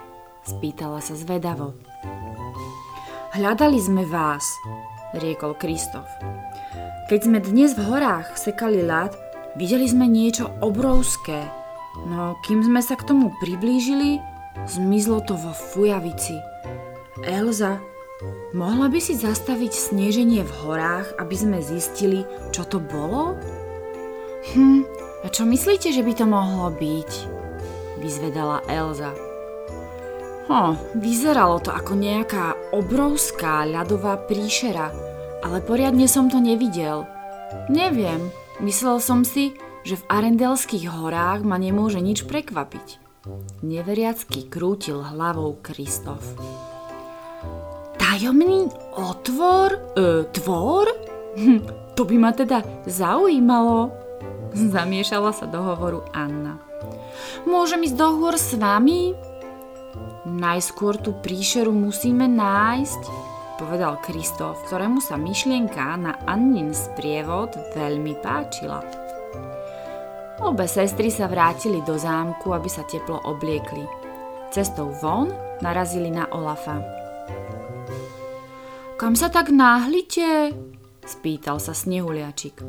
[0.43, 1.77] Spýtala sa zvedavo.
[3.33, 4.45] Hľadali sme vás,
[5.17, 6.09] riekol Kristof.
[7.09, 9.13] Keď sme dnes v horách sekali ľad,
[9.59, 11.45] videli sme niečo obrovské,
[12.09, 14.23] no kým sme sa k tomu priblížili,
[14.65, 16.41] zmizlo to vo fujavici.
[17.23, 17.83] Elza,
[18.55, 22.23] Mohla by si zastaviť sneženie v horách, aby sme zistili,
[22.55, 23.35] čo to bolo?
[24.55, 24.87] Hm,
[25.25, 27.11] a čo myslíte, že by to mohlo byť?
[27.99, 29.32] Vyzvedala Elza.
[30.51, 34.91] Ho, vyzeralo to ako nejaká obrovská ľadová príšera,
[35.43, 37.07] ale poriadne som to nevidel.
[37.71, 39.55] Neviem, myslel som si,
[39.87, 43.03] že v Arendelských horách ma nemôže nič prekvapiť.
[43.63, 46.23] Neveriacky krútil hlavou Kristof.
[47.95, 48.67] Tajomný
[48.99, 49.95] otvor?
[49.95, 50.87] E, tvor?
[51.39, 51.61] Hm,
[51.95, 53.95] to by ma teda zaujímalo.
[54.53, 56.59] Zamiešala sa do hovoru Anna.
[57.47, 59.15] Môžem ísť do hôr s vami?
[60.23, 63.03] Najskôr tú príšeru musíme nájsť,
[63.59, 68.87] povedal Kristof, ktorému sa myšlienka na Annin sprievod veľmi páčila.
[70.43, 73.83] Obe sestry sa vrátili do zámku, aby sa teplo obliekli.
[74.55, 75.27] Cestou von
[75.59, 76.79] narazili na Olafa.
[78.95, 80.55] Kam sa tak náhlite?
[81.03, 82.63] Spýtal sa snehuliačik.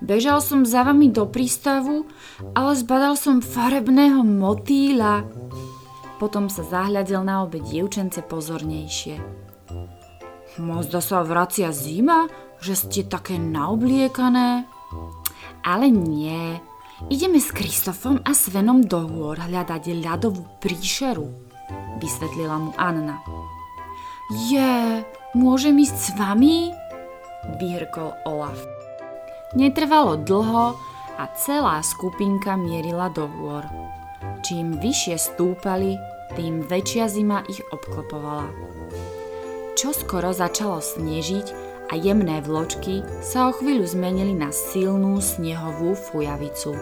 [0.00, 2.08] Bežal som za vami do prístavu,
[2.56, 5.28] ale zbadal som farebného motýla.
[6.18, 9.18] Potom sa zahľadil na obe dievčence pozornejšie.
[10.58, 12.26] Mozda sa vracia zima,
[12.58, 14.66] že ste také naobliekané?
[15.62, 16.58] Ale nie.
[17.06, 21.30] Ideme s Kristofom a Svenom do hôr hľadať ľadovú príšeru,
[22.02, 23.22] vysvetlila mu Anna.
[24.50, 26.72] Je, Môžem ísť s vami?
[27.60, 28.56] Vyhrkol Olaf.
[29.52, 30.72] Netrvalo dlho
[31.20, 33.62] a celá skupinka mierila do hôr.
[34.42, 35.98] Čím vyššie stúpali,
[36.34, 38.48] tým väčšia zima ich obklopovala.
[39.78, 41.46] Čoskoro začalo snežiť
[41.88, 46.74] a jemné vločky sa o chvíľu zmenili na silnú snehovú fujavicu.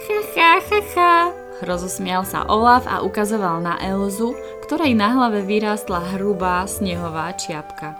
[0.00, 1.14] Ha, ha, ha, ha,
[1.62, 4.32] rozosmial sa Olaf a ukazoval na Elzu,
[4.64, 7.98] ktorej na hlave vyrástla hrubá snehová čiapka.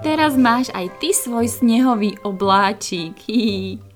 [0.00, 3.16] Teraz máš aj ty svoj snehový obláčik.
[3.24, 3.93] Hihi.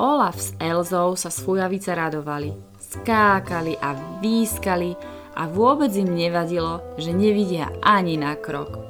[0.00, 2.56] Olaf s Elzou sa z fujavice radovali.
[2.80, 3.92] Skákali a
[4.24, 4.96] výskali
[5.36, 8.80] a vôbec im nevadilo, že nevidia ani na krok.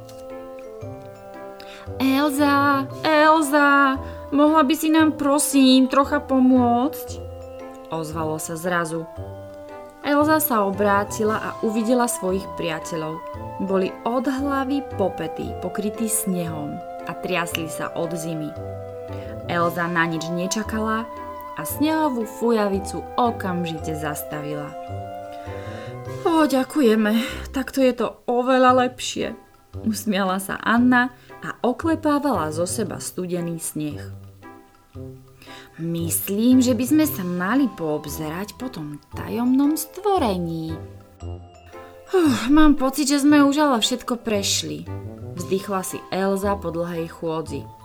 [1.99, 3.99] Elza, Elza,
[4.31, 7.18] mohla by si nám prosím trocha pomôcť?
[7.90, 9.03] Ozvalo sa zrazu.
[10.07, 13.18] Elza sa obrátila a uvidela svojich priateľov.
[13.66, 16.79] Boli od hlavy popety, pokrytí snehom
[17.11, 18.80] a triasli sa od zimy.
[19.50, 21.10] Elza na nič nečakala
[21.58, 24.70] a snehovú fujavicu okamžite zastavila.
[26.22, 29.34] O, ďakujeme, takto je to oveľa lepšie.
[29.82, 31.10] Usmiala sa Anna
[31.42, 34.02] a oklepávala zo seba studený sneh.
[35.80, 40.76] Myslím, že by sme sa mali poobzerať po tom tajomnom stvorení.
[42.10, 44.84] Uf, mám pocit, že sme už ale všetko prešli.
[45.40, 47.80] Vzdychla si Elza po dlhej chôdzi.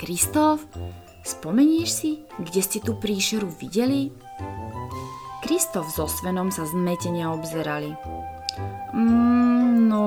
[0.00, 0.64] Kristof,
[1.22, 4.12] spomenieš si, kde ste tú príšeru videli?
[5.44, 7.94] Kristof so Svenom sa zmetene obzerali.
[8.96, 10.06] Mm, no,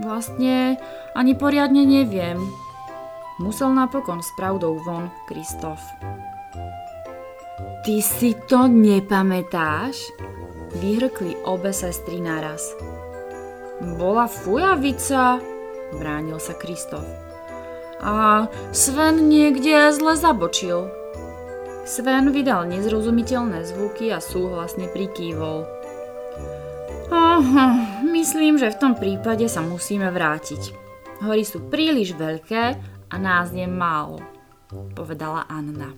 [0.00, 0.78] vlastne
[1.12, 2.38] ani poriadne neviem,
[3.38, 5.78] Musel napokon s pravdou von Kristof.
[7.86, 9.94] Ty si to nepamätáš?
[10.74, 12.74] Vyhrkli obe sestry naraz.
[13.94, 15.38] Bola fujavica,
[15.94, 17.27] bránil sa Kristof.
[17.98, 20.86] A Sven niekde zle zabočil.
[21.88, 25.64] Sven vydal nezrozumiteľné zvuky a súhlasne prikývol.
[27.08, 27.68] Aha,
[28.04, 30.76] myslím, že v tom prípade sa musíme vrátiť.
[31.24, 32.64] Hory sú príliš veľké
[33.08, 34.20] a nás je málo,
[34.92, 35.96] povedala Anna.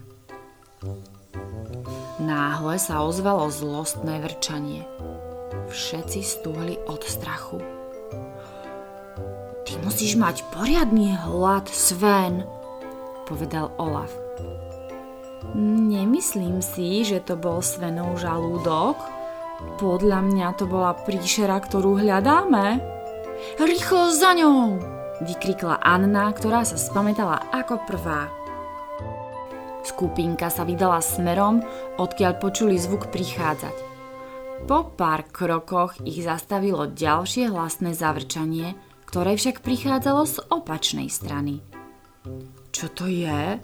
[2.22, 4.86] Náhle sa ozvalo zlostné vrčanie.
[5.68, 7.79] Všetci stúhli od strachu.
[9.66, 12.44] Ty musíš mať poriadný hlad, Sven,
[13.28, 14.10] povedal Olaf.
[15.56, 18.96] Nemyslím si, že to bol Svenov žalúdok.
[19.76, 22.80] Podľa mňa to bola príšera, ktorú hľadáme.
[23.60, 24.80] Rýchlo za ňou!
[25.20, 28.32] vykrikla Anna, ktorá sa spamätala ako prvá.
[29.84, 31.64] Skupinka sa vydala smerom,
[31.96, 33.76] odkiaľ počuli zvuk prichádzať.
[34.68, 38.76] Po pár krokoch ich zastavilo ďalšie hlasné zavrčanie,
[39.10, 41.58] ktoré však prichádzalo z opačnej strany.
[42.70, 43.58] Čo to je?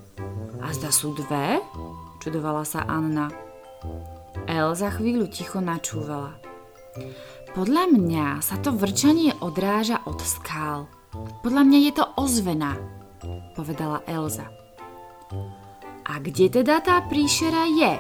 [0.59, 1.63] A zda sú dve?
[2.19, 3.31] Čudovala sa Anna.
[4.51, 6.43] El za chvíľu ticho načúvala.
[7.55, 10.91] Podľa mňa sa to vrčanie odráža od skál.
[11.47, 12.75] Podľa mňa je to ozvena,
[13.55, 14.51] povedala Elza.
[16.07, 17.95] A kde teda tá príšera je?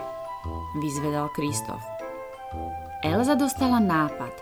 [0.82, 1.80] vyzvedal Kristof.
[3.06, 4.34] Elza dostala nápad.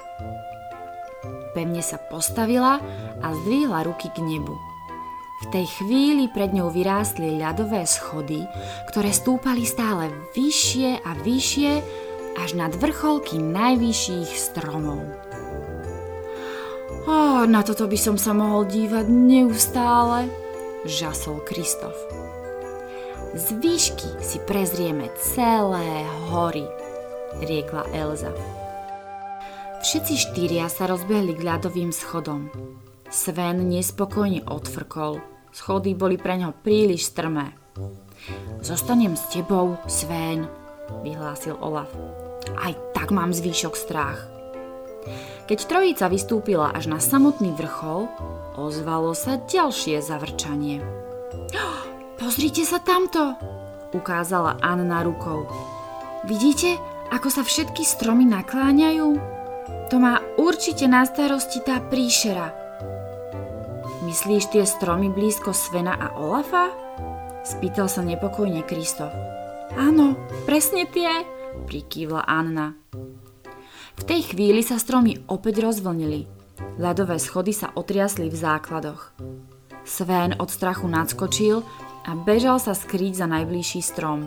[1.55, 2.83] Pevne sa postavila
[3.23, 4.59] a zdvihla ruky k nebu.
[5.45, 8.43] V tej chvíli pred ňou vyrástli ľadové schody,
[8.91, 11.73] ktoré stúpali stále vyššie a vyššie
[12.35, 15.05] až nad vrcholky najvyšších stromov.
[17.05, 20.27] Oh, na toto by som sa mohol dívať neustále,
[20.89, 21.95] žasol Kristof.
[23.35, 26.65] Z výšky si prezrieme celé hory,
[27.45, 28.33] riekla Elza.
[29.85, 32.49] Všetci štyria sa rozbehli k ľadovým schodom.
[33.13, 35.21] Sven nespokojne odfrkol.
[35.53, 37.53] Schody boli pre ňo príliš strmé.
[38.65, 40.49] Zostanem s tebou, Sven,
[41.05, 41.93] vyhlásil Olaf.
[42.57, 44.25] Aj tak mám zvýšok strach.
[45.53, 48.09] Keď trojica vystúpila až na samotný vrchol,
[48.57, 50.81] ozvalo sa ďalšie zavrčanie.
[52.25, 53.37] Pozrite sa tamto,
[53.93, 55.45] ukázala Anna rukou.
[56.25, 56.81] Vidíte,
[57.13, 59.34] ako sa všetky stromy nakláňajú?
[59.95, 62.51] To má určite na starosti tá príšera.
[64.03, 66.75] Myslíš tie stromy blízko Svena a Olafa?
[67.47, 69.15] Spýtal sa nepokojne Kristof.
[69.79, 70.19] Áno,
[70.51, 71.23] presne tie,
[71.71, 72.75] prikývla Anna.
[73.95, 76.27] V tej chvíli sa stromy opäť rozvlnili.
[76.83, 79.15] Ľadové schody sa otriasli v základoch.
[79.87, 81.63] Sven od strachu nadskočil
[82.03, 84.27] a bežal sa skryť za najbližší strom.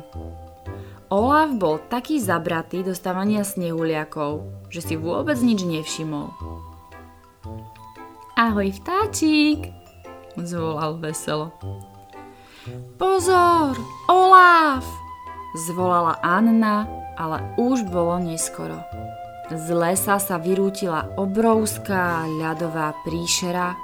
[1.07, 6.31] Olaf bol taký zabratý do stavania snehuliakov, že si vôbec nič nevšimol.
[8.37, 9.73] Ahoj vtáčik,
[10.37, 11.49] zvolal veselo.
[12.99, 13.73] Pozor,
[14.11, 14.85] Olaf,
[15.55, 16.85] zvolala Anna,
[17.17, 18.83] ale už bolo neskoro.
[19.47, 23.79] Z lesa sa vyrútila obrovská ľadová príšera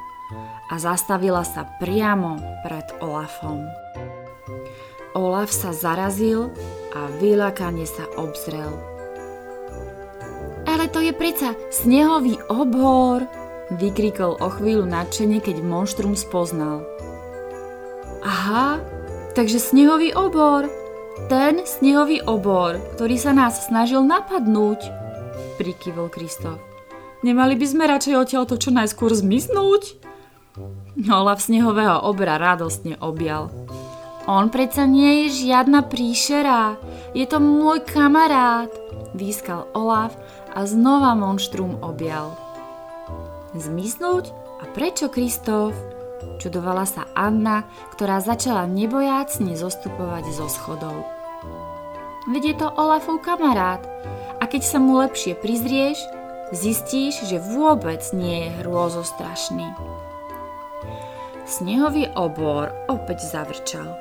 [0.67, 2.35] a zastavila sa priamo
[2.67, 3.63] pred Olafom.
[5.15, 6.51] Olaf sa zarazil
[6.91, 8.92] a vylakane sa obzrel.
[10.93, 13.25] To je preca snehový obhor,
[13.73, 16.85] vykrikol o chvíľu nadšene, keď monštrum spoznal.
[18.21, 18.77] Aha,
[19.33, 20.69] takže snehový obor,
[21.27, 24.85] ten snehový obor, ktorý sa nás snažil napadnúť,
[25.57, 26.61] prikyvol Kristof.
[27.25, 29.97] Nemali by sme radšej odtiaľto čo najskôr zmiznúť?
[31.09, 33.49] Olaf snehového obra radostne objal.
[34.29, 36.77] On predsa nie je žiadna príšera,
[37.11, 38.71] je to môj kamarát,
[39.17, 40.15] výskal Olaf
[40.53, 42.37] a znova monštrum objal.
[43.57, 44.29] Zmiznúť?
[44.61, 45.73] A prečo Kristof?
[46.39, 51.03] Čudovala sa Anna, ktorá začala nebojácne zostupovať zo schodov.
[52.31, 53.83] Veď je to Olafov kamarát
[54.39, 55.99] a keď sa mu lepšie prizrieš,
[56.55, 59.67] zistíš, že vôbec nie je hrôzostrašný.
[61.43, 63.91] Snehový obor opäť zavrčal.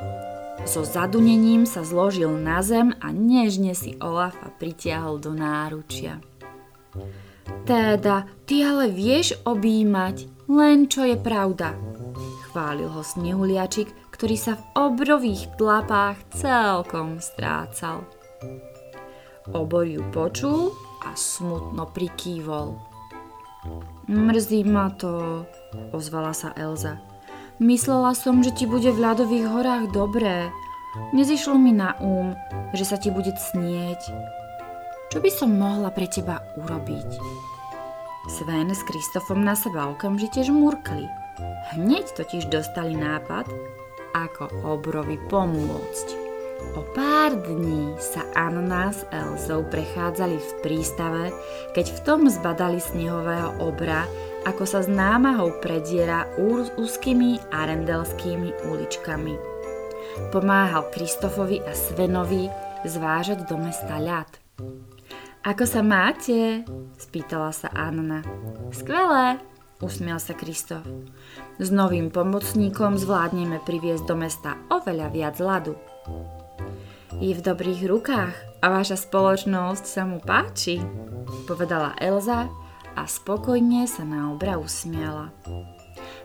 [0.62, 6.22] So zadunením sa zložil na zem a nežne si Olafa pritiahol do náručia.
[7.66, 11.74] Teda, ty ale vieš objímať, len čo je pravda.
[12.50, 18.04] Chválil ho snehuliačik, ktorý sa v obrových tlapách celkom strácal.
[19.50, 20.70] Obor ju počul
[21.02, 22.78] a smutno prikývol.
[24.06, 25.42] Mrzí ma to,
[25.90, 27.02] ozvala sa Elza.
[27.62, 30.50] Myslela som, že ti bude v ľadových horách dobré.
[31.14, 32.34] Nezišlo mi na úm,
[32.74, 34.02] že sa ti bude snieť.
[35.12, 37.20] Čo by som mohla pre teba urobiť?
[38.32, 41.04] Sven s Kristofom na seba okamžite žmurkli.
[41.76, 43.44] Hneď totiž dostali nápad,
[44.16, 46.16] ako obrovi pomôcť.
[46.80, 51.28] O pár dní sa Anna s Elzou prechádzali v prístave,
[51.76, 54.08] keď v tom zbadali snehového obra,
[54.48, 56.24] ako sa s námahou prediera
[56.80, 59.36] úzkými arendelskými uličkami.
[60.32, 62.48] Pomáhal Kristofovi a Svenovi
[62.88, 64.40] zvážať do mesta ľad.
[65.42, 66.62] Ako sa máte?
[67.02, 68.22] spýtala sa Anna.
[68.70, 69.42] Skvelé,
[69.82, 70.86] usmial sa Kristof.
[71.58, 75.74] S novým pomocníkom zvládneme priviesť do mesta oveľa viac ľadu.
[77.18, 80.78] Je v dobrých rukách a vaša spoločnosť sa mu páči,
[81.50, 82.46] povedala Elza
[82.94, 85.34] a spokojne sa na obra usmiala.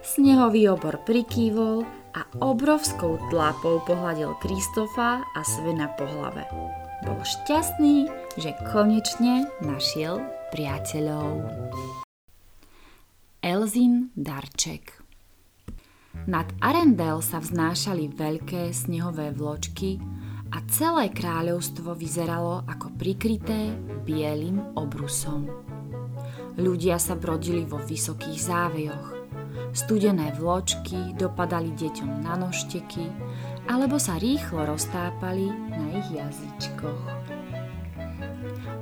[0.06, 6.46] Snehový obor prikývol a obrovskou tlapou pohľadil Kristofa a Svena po hlave.
[7.02, 10.22] Bol šťastný, že konečne našiel
[10.54, 11.50] priateľov.
[13.42, 15.02] Elzin Darček
[16.30, 19.98] Nad Arendel sa vznášali veľké snehové vločky
[20.54, 23.74] a celé kráľovstvo vyzeralo ako prikryté
[24.06, 25.50] bielým obrusom.
[26.58, 29.08] Ľudia sa brodili vo vysokých závejoch.
[29.74, 33.06] Studené vločky dopadali deťom na nožteky
[33.70, 37.27] alebo sa rýchlo roztápali na ich jazyčkoch.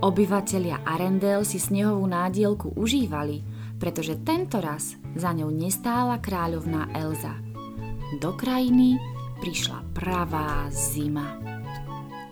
[0.04, 3.40] Obyvatelia Arendel si snehovú nádielku užívali–
[3.76, 7.36] pretože tento raz za ňou nestála kráľovná Elza.
[8.24, 8.96] Do krajiny
[9.44, 11.36] prišla pravá zima.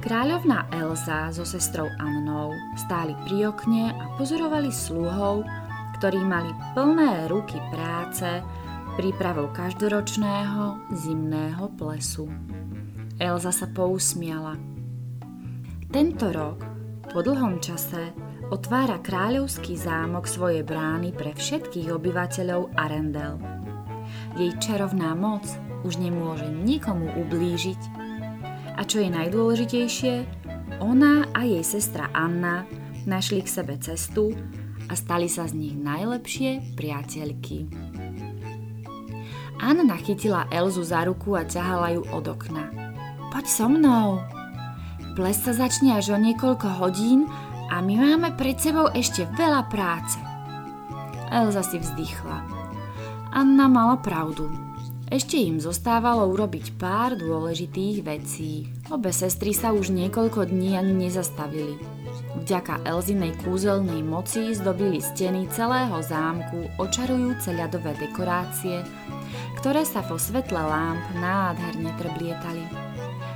[0.03, 5.47] Kráľovná Elza so sestrou Annou stáli pri okne a pozorovali sluhov,
[5.99, 8.27] ktorí mali plné ruky práce
[8.99, 12.27] prípravou každoročného zimného plesu.
[13.15, 14.59] Elza sa pousmiala.
[15.87, 16.72] Tento rok,
[17.13, 18.09] po dlhom čase,
[18.49, 23.37] otvára kráľovský zámok svoje brány pre všetkých obyvateľov Arendel.
[24.33, 25.45] Jej čarovná moc
[25.85, 27.81] už nemôže nikomu ublížiť.
[28.73, 30.13] A čo je najdôležitejšie,
[30.81, 32.65] ona a jej sestra Anna
[33.05, 34.33] našli k sebe cestu
[34.89, 37.69] a stali sa z nich najlepšie priateľky.
[39.61, 42.73] Anna chytila Elzu za ruku a ťahala ju od okna.
[43.29, 44.17] Poď so mnou.
[45.13, 47.29] Ples sa začne až o niekoľko hodín
[47.69, 50.17] a my máme pred sebou ešte veľa práce.
[51.29, 52.37] Elza si vzdychla.
[53.33, 54.49] Anna mala pravdu.
[55.13, 58.65] Ešte im zostávalo urobiť pár dôležitých vecí.
[58.89, 61.77] Obe sestry sa už niekoľko dní ani nezastavili.
[62.33, 68.81] Vďaka Elzinej kúzelnej moci zdobili steny celého zámku očarujúce ľadové dekorácie,
[69.61, 72.82] ktoré sa vo svetle lámp nádherne trblietali.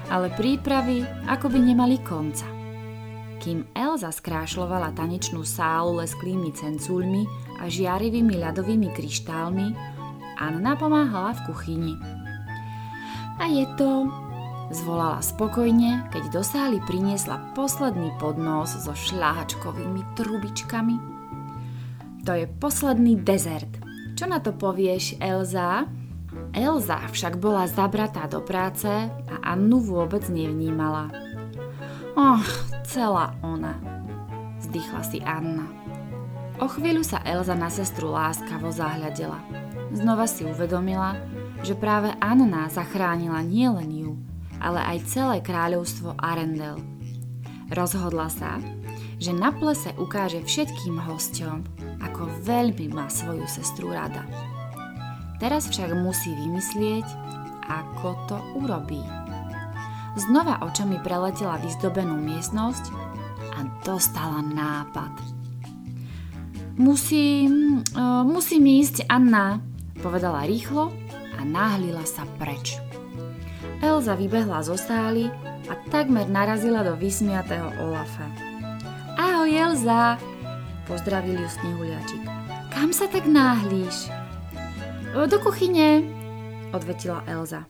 [0.08, 2.48] Ale prípravy akoby nemali konca.
[3.38, 7.28] Kým Elza skrášlovala tanečnú sálu lesklými cenculmi
[7.62, 9.68] a žiarivými ľadovými kryštálmi,
[10.38, 11.96] Anna pomáhala v kuchyni.
[13.38, 14.10] A je to,
[14.68, 20.96] Zvolala spokojne, keď do sály priniesla posledný podnos so šľahačkovými trubičkami.
[22.28, 23.72] To je posledný dezert.
[24.20, 25.88] Čo na to povieš, Elza?
[26.58, 31.14] Elza však bola zabratá do práce a Annu vôbec nevnímala.
[32.18, 32.50] Och,
[32.90, 33.78] celá ona,
[34.66, 35.70] zdychla si Anna.
[36.58, 39.38] O chvíľu sa Elza na sestru láskavo zahľadela.
[39.94, 41.14] Znova si uvedomila,
[41.62, 44.12] že práve Anna zachránila nielen ju,
[44.58, 46.82] ale aj celé kráľovstvo Arendel.
[47.70, 48.58] Rozhodla sa,
[49.22, 51.62] že na plese ukáže všetkým hosťom,
[52.02, 54.26] ako veľmi má svoju sestru rada.
[55.38, 57.06] Teraz však musí vymyslieť,
[57.70, 59.02] ako to urobí.
[60.18, 62.90] Znova očami preletela vyzdobenú miestnosť
[63.54, 65.14] a dostala nápad.
[66.78, 69.62] Musím, uh, musím ísť, Anna,
[70.02, 70.90] povedala rýchlo
[71.38, 72.82] a náhlila sa preč.
[73.82, 75.30] Elza vybehla zo sály
[75.70, 78.26] a takmer narazila do vysmiatého Olafa.
[79.22, 80.18] Ahoj Elza,
[80.90, 82.26] pozdravil ju snehuliačik.
[82.74, 84.17] Kam sa tak náhlíš?
[85.18, 86.06] Do kuchyne,
[86.78, 87.66] odvetila Elza.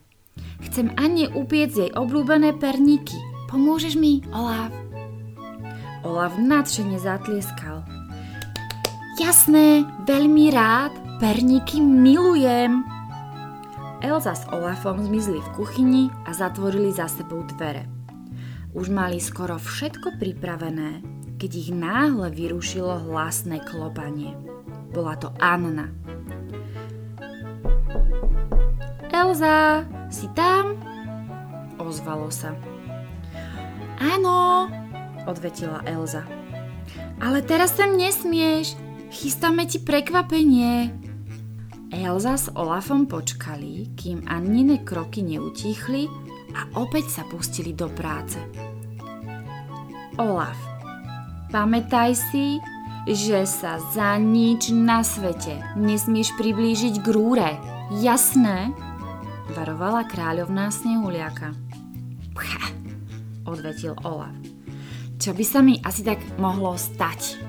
[0.68, 3.16] Chcem Anne upiec jej obľúbené perníky.
[3.48, 4.76] Pomôžeš mi, Olaf?
[6.04, 7.88] Olaf nadšene zatlieskal.
[9.16, 10.92] Jasné, veľmi rád,
[11.24, 12.84] perníky milujem.
[14.04, 17.88] Elza s Olafom zmizli v kuchyni a zatvorili za sebou dvere.
[18.76, 21.02] Už mali skoro všetko pripravené,
[21.40, 24.36] keď ich náhle vyrušilo hlasné klopanie.
[24.92, 26.07] Bola to Anna.
[29.18, 29.82] Elza,
[30.14, 30.78] si tam?
[31.82, 32.54] Ozvalo sa.
[33.98, 34.70] Áno,
[35.26, 36.22] odvetila Elza.
[37.18, 38.78] Ale teraz sem nesmieš,
[39.10, 40.94] chystáme ti prekvapenie.
[41.90, 46.06] Elza s Olafom počkali, kým Annine kroky neutíchli
[46.54, 48.38] a opäť sa pustili do práce.
[50.22, 50.62] Olaf,
[51.50, 52.62] pamätaj si,
[53.10, 57.58] že sa za nič na svete nesmieš priblížiť k rúre.
[57.98, 58.86] Jasné?
[59.56, 61.56] Varovala kráľovná snehuliaka.
[62.36, 62.68] Pcha,
[63.48, 64.36] odvetil Olaf.
[65.18, 67.40] Čo by sa mi asi tak mohlo stať?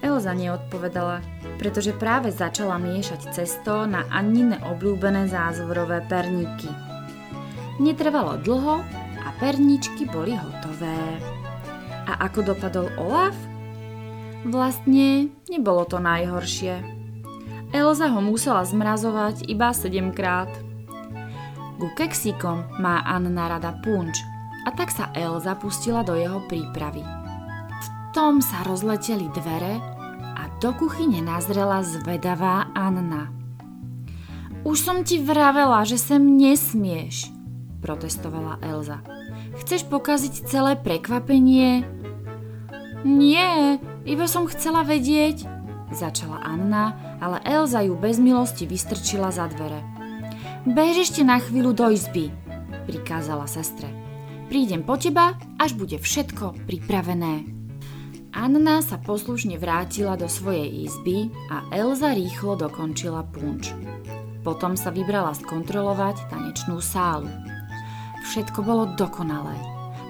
[0.00, 1.20] Elza neodpovedala,
[1.60, 6.72] pretože práve začala miešať cesto na Annine obľúbené zázvorové perníky.
[7.76, 8.80] Netrvalo dlho
[9.20, 11.20] a perničky boli hotové.
[12.08, 13.36] A ako dopadol Olaf?
[14.48, 16.80] Vlastne nebolo to najhoršie.
[17.70, 20.48] Elza ho musela zmrazovať iba 7 krát.
[21.80, 24.20] Ku keksíkom má Anna rada punč
[24.68, 27.00] a tak sa Elza pustila do jeho prípravy.
[27.80, 29.80] V tom sa rozleteli dvere
[30.60, 33.32] do kuchyne nazrela zvedavá Anna.
[34.60, 37.32] Už som ti vravela, že sem nesmieš,
[37.80, 39.00] protestovala Elza.
[39.56, 41.88] Chceš pokaziť celé prekvapenie?
[43.08, 45.48] Nie, iba som chcela vedieť,
[45.96, 46.92] začala Anna,
[47.24, 49.80] ale Elza ju bez milosti vystrčila za dvere.
[50.68, 52.28] Bež ešte na chvíľu do izby,
[52.84, 53.88] prikázala sestre.
[54.52, 57.48] Prídem po teba, až bude všetko pripravené.
[58.36, 63.72] Anna sa poslušne vrátila do svojej izby a Elza rýchlo dokončila punč.
[64.44, 67.32] Potom sa vybrala skontrolovať tanečnú sálu.
[68.28, 69.56] Všetko bolo dokonalé,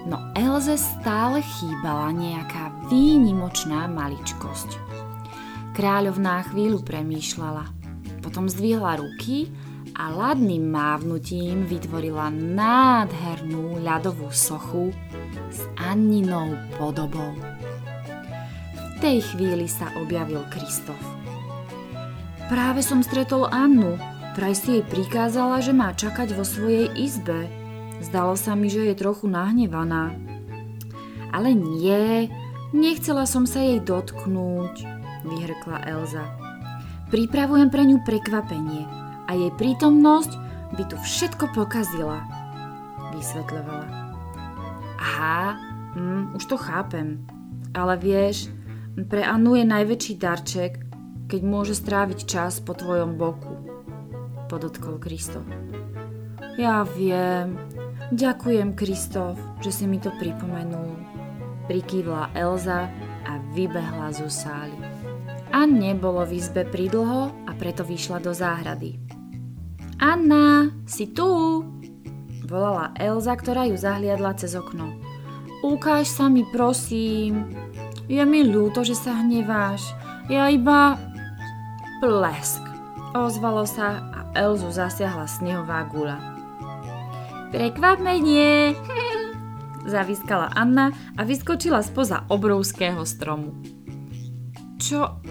[0.03, 4.75] no Elze stále chýbala nejaká výnimočná maličkosť.
[5.79, 7.71] Kráľovná chvíľu premýšľala,
[8.19, 9.47] potom zdvihla ruky
[9.95, 14.91] a ladným mávnutím vytvorila nádhernú ľadovú sochu
[15.51, 17.31] s Anninou podobou
[19.01, 21.01] tej chvíli sa objavil Kristof.
[22.45, 23.97] Práve som stretol Annu.
[24.37, 27.49] Traj si jej prikázala, že má čakať vo svojej izbe.
[27.99, 30.13] Zdalo sa mi, že je trochu nahnevaná.
[31.33, 32.29] Ale nie,
[32.71, 34.85] nechcela som sa jej dotknúť,
[35.25, 36.23] vyhrkla Elza.
[37.09, 39.00] Pripravujem pre ňu prekvapenie
[39.31, 40.35] a jej prítomnosť
[40.75, 42.19] by tu všetko pokazila,
[43.15, 43.87] vysvetľovala.
[44.99, 45.55] Aha,
[45.95, 47.23] hm, už to chápem.
[47.71, 48.51] Ale vieš,
[49.07, 50.83] pre Anu je najväčší darček,
[51.31, 53.55] keď môže stráviť čas po tvojom boku,
[54.51, 55.47] podotkol Kristof.
[56.59, 57.55] Ja viem.
[58.11, 60.99] Ďakujem, Kristof, že si mi to pripomenul.
[61.71, 62.91] Prikývla Elza
[63.23, 64.75] a vybehla zo sály.
[65.55, 69.10] Anne bolo v izbe pridlho a preto vyšla do záhrady.
[70.01, 71.61] Anna, si tu?
[72.49, 74.97] Volala Elza, ktorá ju zahliadla cez okno.
[75.61, 77.53] Ukáž sa mi, prosím,
[78.09, 79.93] je mi ľúto, že sa hneváš.
[80.25, 80.97] Ja iba...
[82.01, 82.65] Plesk.
[83.13, 86.17] Ozvalo sa a Elzu zasiahla snehová gula.
[87.53, 88.73] Prekvapenie!
[89.93, 93.53] Zaviskala Anna a vyskočila spoza obrovského stromu.
[94.81, 95.21] Čo,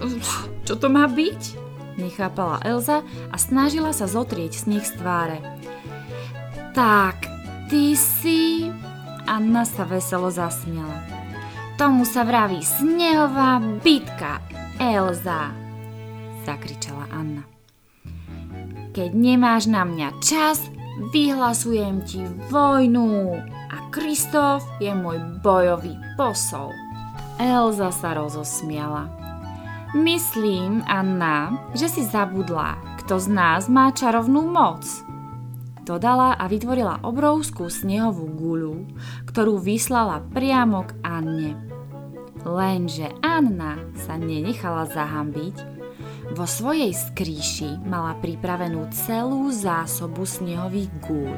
[0.63, 1.70] čo to má byť?
[1.99, 5.39] Nechápala Elza a snažila sa zotrieť sneh z tváre.
[6.71, 7.27] Tak,
[7.67, 8.71] ty si...
[9.27, 11.07] Anna sa veselo zasmiala.
[11.79, 14.43] Tomu sa vraví snehová bitka,
[14.75, 15.53] Elza,
[16.43, 17.45] zakričala Anna.
[18.91, 20.67] Keď nemáš na mňa čas,
[21.15, 22.21] vyhlasujem ti
[22.51, 23.39] vojnu
[23.71, 26.75] a Kristof je môj bojový posol.
[27.39, 29.20] Elza sa rozosmiala.
[29.91, 34.87] Myslím, Anna, že si zabudla, kto z nás má čarovnú moc.
[35.83, 38.87] Dodala a vytvorila obrovskú snehovú guľu,
[39.27, 41.51] ktorú vyslala priamo k Anne.
[42.47, 45.55] Lenže Anna sa nenechala zahambiť
[46.31, 51.35] vo svojej skrýši mala pripravenú celú zásobu snehových gúľ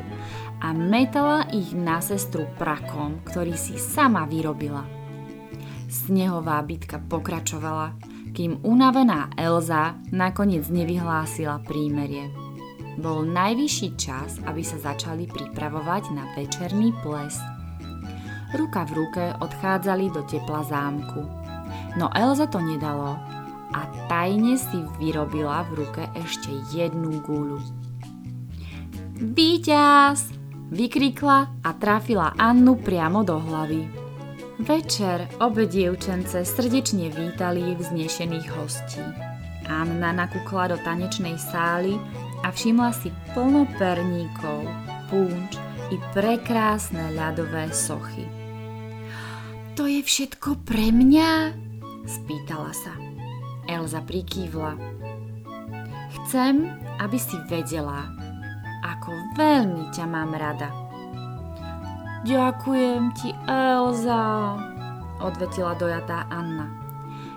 [0.62, 4.86] a metala ich na sestru prakom, ktorý si sama vyrobila.
[5.90, 12.34] Snehová bitka pokračovala, kým unavená Elza nakoniec nevyhlásila prímerie.
[12.98, 17.38] Bol najvyšší čas, aby sa začali pripravovať na večerný ples.
[18.54, 21.22] Ruka v ruke odchádzali do tepla zámku.
[21.98, 23.18] No Elza to nedalo
[23.74, 27.62] a tajne si vyrobila v ruke ešte jednu gúľu.
[29.18, 30.34] Výťaz!
[30.74, 34.03] Vykrikla a trafila Annu priamo do hlavy.
[34.62, 39.02] Večer obe dievčence srdečne vítali vznešených hostí.
[39.66, 41.98] Anna nakúkla do tanečnej sály
[42.46, 44.62] a všimla si plno perníkov,
[45.10, 45.58] punč
[45.90, 48.30] i prekrásne ľadové sochy.
[49.74, 51.58] To je všetko pre mňa?
[52.06, 52.94] spýtala sa.
[53.66, 54.78] Elza prikývla.
[56.14, 56.70] Chcem,
[57.02, 58.06] aby si vedela,
[58.86, 60.83] ako veľmi ťa mám rada.
[62.24, 64.56] Ďakujem ti, Elza,
[65.20, 66.72] odvetila dojatá Anna.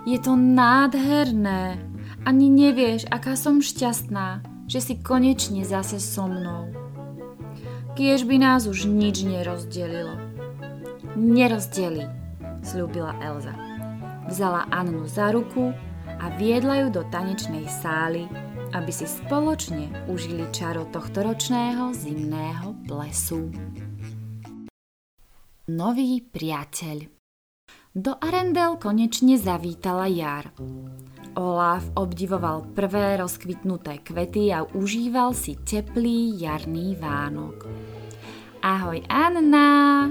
[0.07, 1.75] Je to nádherné.
[2.23, 6.71] Ani nevieš, aká som šťastná, že si konečne zase so mnou.
[7.99, 10.15] Kiež by nás už nič nerozdelilo.
[11.19, 12.07] Nerozdeli,
[12.63, 13.51] slúbila Elza.
[14.31, 15.75] Vzala Annu za ruku
[16.07, 18.23] a viedla ju do tanečnej sály,
[18.71, 23.51] aby si spoločne užili čaro tohtoročného zimného plesu.
[25.67, 27.11] Nový priateľ
[27.91, 30.55] Do Arendel konečne zavítala jar.
[31.35, 37.67] Olaf obdivoval prvé rozkvitnuté kvety a užíval si teplý jarný vánok.
[38.63, 40.07] Ahoj Anna!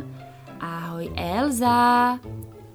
[0.60, 2.20] Ahoj Elza!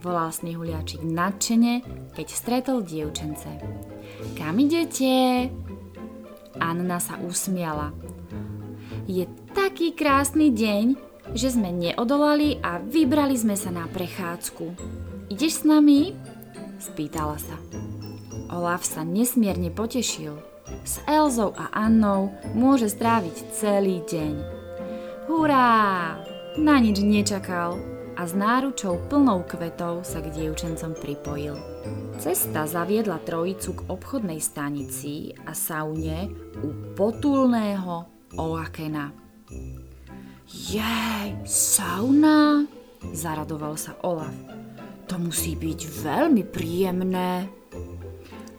[0.02, 1.86] volal snehuliačik nadšene,
[2.18, 3.62] keď stretol dievčence.
[4.34, 5.54] Kam idete?
[6.58, 7.94] Anna sa usmiala.
[9.06, 14.66] Je taký krásny deň, že sme neodolali a vybrali sme sa na prechádzku.
[15.32, 16.18] Ideš s nami?
[16.82, 17.56] Spýtala sa.
[18.52, 20.36] Olaf sa nesmierne potešil.
[20.84, 24.34] S Elzou a Annou môže stráviť celý deň.
[25.32, 26.20] Hurá!
[26.60, 27.80] Na nič nečakal
[28.20, 31.56] a s náručou plnou kvetov sa k dievčencom pripojil.
[32.20, 36.28] Cesta zaviedla trojicu k obchodnej stanici a saune
[36.60, 37.96] u potulného
[38.36, 39.16] Oakena.
[40.52, 42.68] Jej, sauna?
[43.16, 44.36] Zaradoval sa Olaf.
[45.08, 47.48] To musí byť veľmi príjemné.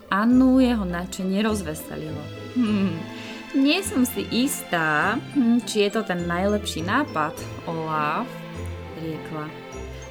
[0.09, 2.21] Annu jeho nadšenie rozveselilo.
[2.57, 2.97] Hm,
[3.61, 7.37] nie som si istá, hm, či je to ten najlepší nápad,
[7.69, 8.29] Olaf
[9.03, 9.47] riekla.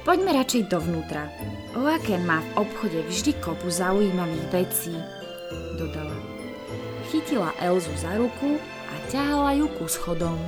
[0.02, 1.30] Poďme radšej dovnútra.
[1.78, 4.94] Oaken má v obchode vždy kopu zaujímavých vecí,
[5.78, 6.18] dodala.
[7.10, 10.38] Chytila Elzu za ruku a ťahala ju ku schodom.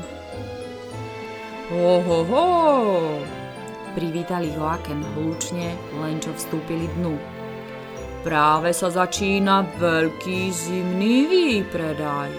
[1.72, 2.46] Ho, ho, ho!
[3.96, 7.16] Privítali Joaken hlučne, len čo vstúpili dnu.
[8.20, 12.32] Práve sa začína veľký zimný výpredaj.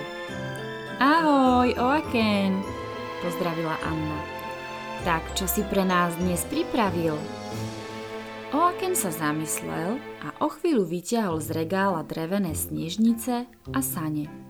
[1.01, 2.61] Ahoj, Oaken,
[3.25, 4.21] pozdravila Anna.
[5.01, 7.17] Tak čo si pre nás dnes pripravil?
[8.53, 14.44] Oaken sa zamyslel a o chvíľu vyťahol z regála drevené snežnice a sane.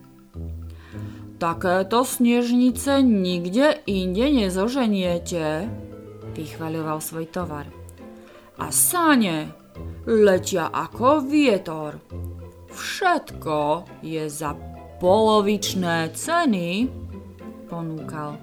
[1.35, 5.67] Takéto snežnice nikde inde nezoženiete,
[6.31, 7.67] vychvaľoval svoj tovar.
[8.55, 9.51] A sane
[10.07, 11.99] letia ako vietor.
[12.71, 14.55] Všetko je za
[15.03, 16.87] polovičné ceny,
[17.67, 18.39] ponúkal.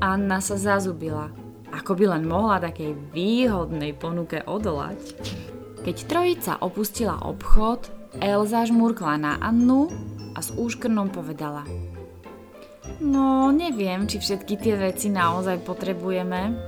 [0.00, 1.28] Anna sa zazubila.
[1.68, 4.96] Ako by len mohla takej výhodnej ponuke odolať.
[5.84, 7.92] Keď trojica opustila obchod,
[8.24, 9.92] Elza žmurkla na Annu
[10.32, 11.68] a s úškrnom povedala.
[12.98, 16.58] No, neviem, či všetky tie veci naozaj potrebujeme.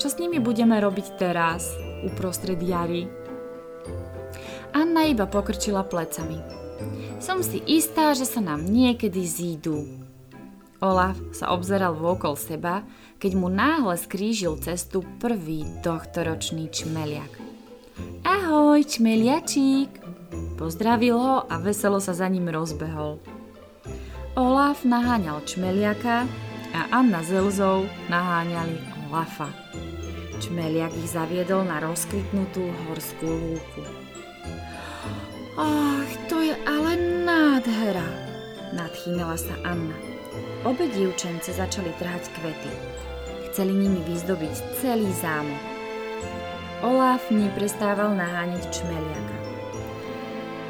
[0.00, 1.68] Čo s nimi budeme robiť teraz,
[2.00, 3.04] uprostred jary?
[4.72, 6.40] Anna iba pokrčila plecami.
[7.20, 9.84] Som si istá, že sa nám niekedy zídu.
[10.80, 12.84] Olaf sa obzeral vôkol seba,
[13.16, 17.32] keď mu náhle skrížil cestu prvý tohtoročný čmeliak.
[18.24, 19.88] Ahoj, čmeliačík!
[20.60, 23.35] Pozdravil ho a veselo sa za ním rozbehol.
[24.36, 26.28] Olaf naháňal čmeliaka
[26.76, 28.76] a Anna s Elzou naháňali
[29.08, 29.48] Olafa.
[30.44, 33.80] Čmeliak ich zaviedol na rozkvitnutú horskú lúku.
[35.56, 38.04] Ach, to je ale nádhera,
[38.76, 39.96] nadchýnala sa Anna.
[40.68, 42.72] Obe dievčence začali trhať kvety.
[43.48, 45.64] Chceli nimi vyzdobiť celý zámok.
[46.84, 49.36] Olaf neprestával naháňať čmeliaka.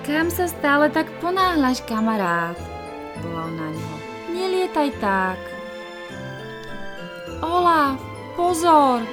[0.06, 2.75] Kam sa stále tak ponáhľaš, kamarát?
[3.24, 3.96] Volal na neho.
[4.32, 5.40] Nelietaj tak.
[7.44, 8.00] Olaf,
[8.36, 9.04] pozor!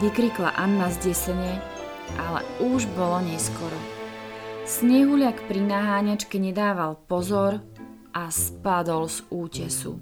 [0.00, 1.60] Vykrikla Anna zdesene,
[2.18, 3.76] ale už bolo neskoro.
[4.62, 7.60] Snehuliak pri naháňačke nedával pozor
[8.14, 9.98] a spadol z útesu.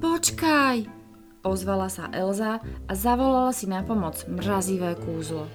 [0.00, 0.84] Počkaj,
[1.44, 5.48] ozvala sa Elza a zavolala si na pomoc mrazivé kúzlo.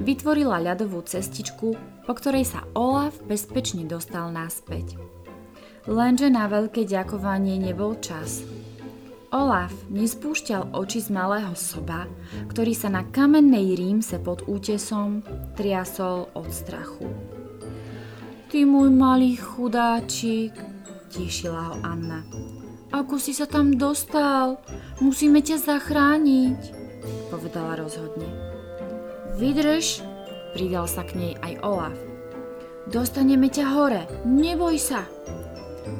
[0.00, 1.76] Vytvorila ľadovú cestičku,
[2.08, 4.96] po ktorej sa Olaf bezpečne dostal naspäť.
[5.82, 8.46] Lenže na veľké ďakovanie nebol čas.
[9.34, 12.06] Olaf nespúšťal oči z malého soba,
[12.52, 15.24] ktorý sa na kamennej rímse pod útesom
[15.58, 17.08] triasol od strachu.
[18.52, 20.52] Ty môj malý chudáčik,
[21.10, 22.22] tišila ho Anna.
[22.92, 24.60] Ako si sa tam dostal?
[25.00, 26.60] Musíme ťa zachrániť,
[27.32, 28.28] povedala rozhodne.
[29.40, 30.04] Vydrž,
[30.52, 31.96] pridal sa k nej aj Olaf.
[32.92, 35.08] Dostaneme ťa hore, neboj sa,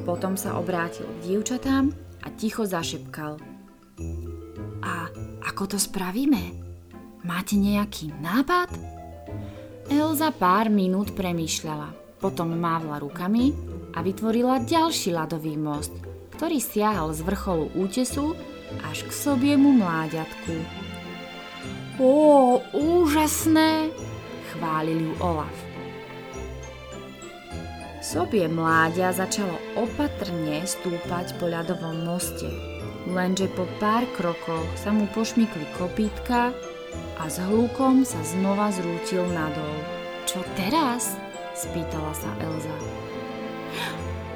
[0.03, 1.91] potom sa obrátil k dievčatám
[2.23, 3.39] a ticho zašepkal.
[4.83, 4.93] A
[5.47, 6.59] ako to spravíme?
[7.23, 8.73] Máte nejaký nápad?
[9.87, 13.51] Elza pár minút premýšľala, potom mávla rukami
[13.95, 15.91] a vytvorila ďalší ľadový most,
[16.35, 18.35] ktorý siahal z vrcholu útesu
[18.83, 20.55] až k sobiemu mláďatku.
[22.01, 23.93] Ó, úžasné,
[24.51, 25.62] chválil ju Olaf.
[28.03, 32.51] Sobie mláďa začalo opatrne stúpať po ľadovom moste,
[33.07, 36.51] lenže po pár krokoch sa mu pošmykli kopítka
[37.15, 39.71] a s hlukom sa znova zrútil nadol.
[40.27, 41.15] Čo teraz?
[41.55, 42.75] spýtala sa Elza.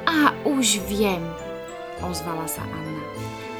[0.07, 1.19] A už viem,
[1.99, 3.03] ozvala sa Anna.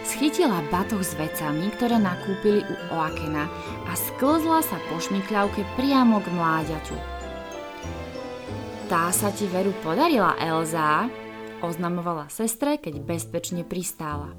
[0.08, 3.52] Schytila batoh s vecami, ktoré nakúpili u Oakena
[3.84, 7.17] a sklzla sa po šmykľavke priamo k mláďaťu.
[8.88, 11.12] Tá sa ti veru podarila, Elza,
[11.60, 14.32] oznamovala sestre, keď bezpečne pristála.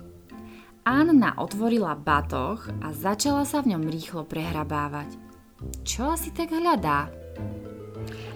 [0.88, 5.20] Anna otvorila batoh a začala sa v ňom rýchlo prehrabávať.
[5.84, 7.12] Čo asi tak hľadá?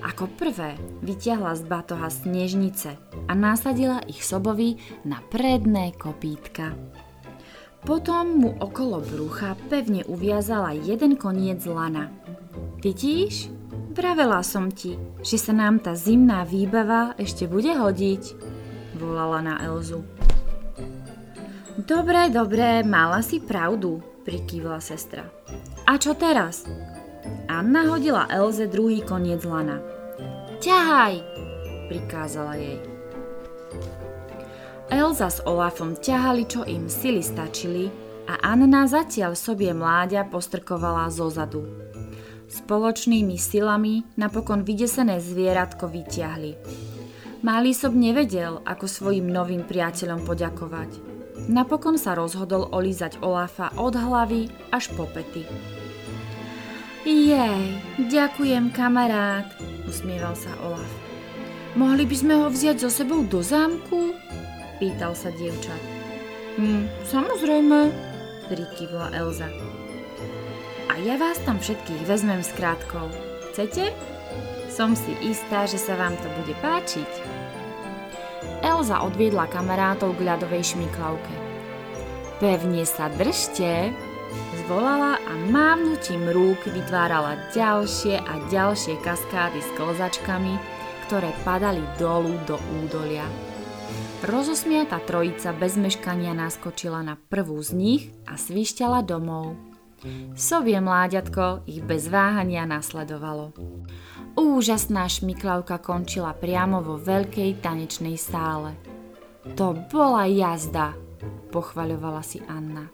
[0.05, 2.93] Ako prvé vyťahla z batoha snežnice
[3.25, 4.77] a nasadila ich sobovi
[5.09, 6.77] na predné kopítka.
[7.89, 12.13] Potom mu okolo brucha pevne uviazala jeden koniec lana.
[12.83, 13.47] Vidíš?
[13.95, 18.35] Vravela som ti, že sa nám tá zimná výbava ešte bude hodiť,
[18.99, 20.03] volala na Elzu.
[21.79, 25.23] Dobre, dobre, mala si pravdu, prikývla sestra.
[25.87, 26.67] A čo teraz?
[27.47, 29.79] Anna hodila Elze druhý koniec lana.
[30.59, 31.23] Ťahaj,
[31.87, 32.83] prikázala jej.
[34.91, 37.87] Elza s Olafom ťahali, čo im sily stačili
[38.27, 41.92] a Anna zatiaľ sobie mláďa postrkovala zozadu.
[42.53, 46.53] Spoločnými silami napokon vydesené zvieratko vyťahli.
[47.41, 51.01] Malý sob nevedel, ako svojim novým priateľom poďakovať.
[51.49, 55.49] Napokon sa rozhodol olízať Olafa od hlavy až po pety.
[57.09, 59.49] Jej, ďakujem kamarát,
[59.89, 60.93] usmieval sa Olaf.
[61.73, 64.13] Mohli by sme ho vziať so sebou do zámku?
[64.77, 65.73] Pýtal sa dievča.
[66.61, 67.91] Hm, samozrejme,
[68.53, 69.49] prikývla Elza
[70.93, 73.09] a ja vás tam všetkých vezmem s krátkou.
[73.49, 73.97] Chcete?
[74.69, 77.09] Som si istá, že sa vám to bude páčiť.
[78.61, 81.33] Elza odviedla kamarátov k ľadovej šmiklavke.
[82.45, 83.89] Pevne sa držte,
[84.65, 90.61] zvolala a mávnutím rúk vytvárala ďalšie a ďalšie kaskády s klzačkami,
[91.09, 93.25] ktoré padali dolu do údolia.
[94.29, 99.72] Rozosmiata trojica bez meškania naskočila na prvú z nich a svišťala domov.
[100.35, 103.55] Sovie mláďatko ich bez váhania nasledovalo.
[104.35, 108.75] Úžasná šmiklavka končila priamo vo veľkej tanečnej sále.
[109.55, 110.95] To bola jazda,
[111.55, 112.91] pochvaľovala si Anna.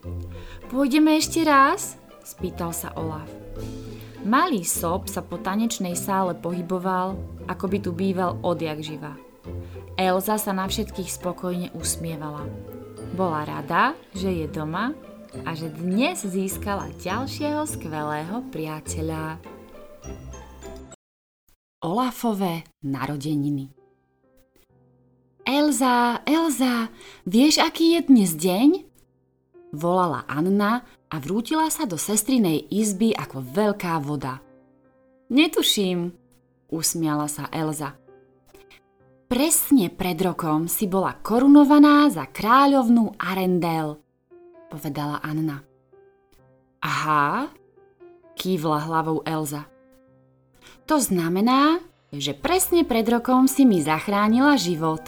[0.69, 1.97] Pôjdeme ešte raz?
[2.29, 3.29] spýtal sa Olaf.
[4.29, 7.17] Malý sob sa po tanečnej sále pohyboval,
[7.49, 9.17] ako by tu býval odjak živa.
[9.97, 12.45] Elza sa na všetkých spokojne usmievala.
[13.17, 14.93] Bola rada, že je doma
[15.45, 19.41] a že dnes získala ďalšieho skvelého priateľa.
[21.85, 23.71] Olafové narodeniny
[25.49, 26.93] Elza, Elza,
[27.25, 28.85] vieš, aký je dnes deň?
[29.73, 34.45] Volala Anna a vrútila sa do sestrinej izby ako veľká voda.
[35.33, 36.13] Netuším,
[36.69, 37.97] usmiala sa Elza.
[39.29, 44.01] Presne pred rokom si bola korunovaná za kráľovnú Arendel,
[44.69, 45.65] povedala Anna.
[46.85, 47.51] Aha,
[48.39, 49.67] kývla hlavou Elza.
[50.87, 51.83] To znamená,
[52.15, 55.05] že presne pred rokom si mi zachránila život.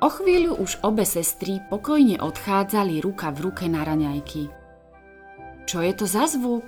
[0.00, 4.48] O chvíľu už obe sestry pokojne odchádzali ruka v ruke na raňajky.
[5.66, 6.64] Čo je to za zvuk?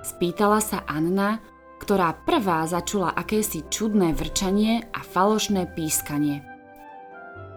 [0.00, 1.38] Spýtala sa Anna,
[1.80, 6.40] ktorá prvá začula akési čudné vrčanie a falošné pískanie.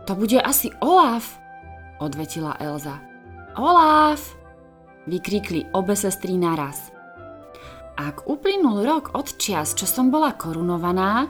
[0.08, 1.40] To bude asi Olaf,
[2.04, 3.07] odvetila Elza.
[3.58, 4.38] Olaf!
[5.08, 6.92] vykríkli obe sestry naraz.
[7.98, 11.26] Ak uplynul rok od čias, čo som bola korunovaná,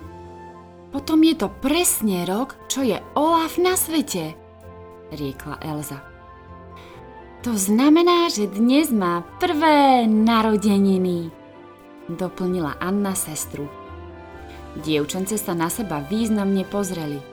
[0.91, 4.36] potom je to presne rok, čo je Olaf na svete,
[5.15, 6.03] riekla Elza.
[7.45, 11.32] To znamená, že dnes má prvé narodeniny,
[12.11, 13.71] doplnila Anna sestru.
[14.84, 17.23] Dievčence sa na seba významne pozreli.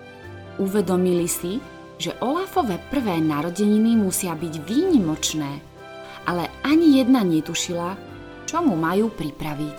[0.63, 1.59] Uvedomili si,
[2.05, 5.53] že Olafové prvé narodeniny musia byť výnimočné,
[6.29, 7.97] ale ani jedna netušila,
[8.45, 9.79] čo mu majú pripraviť.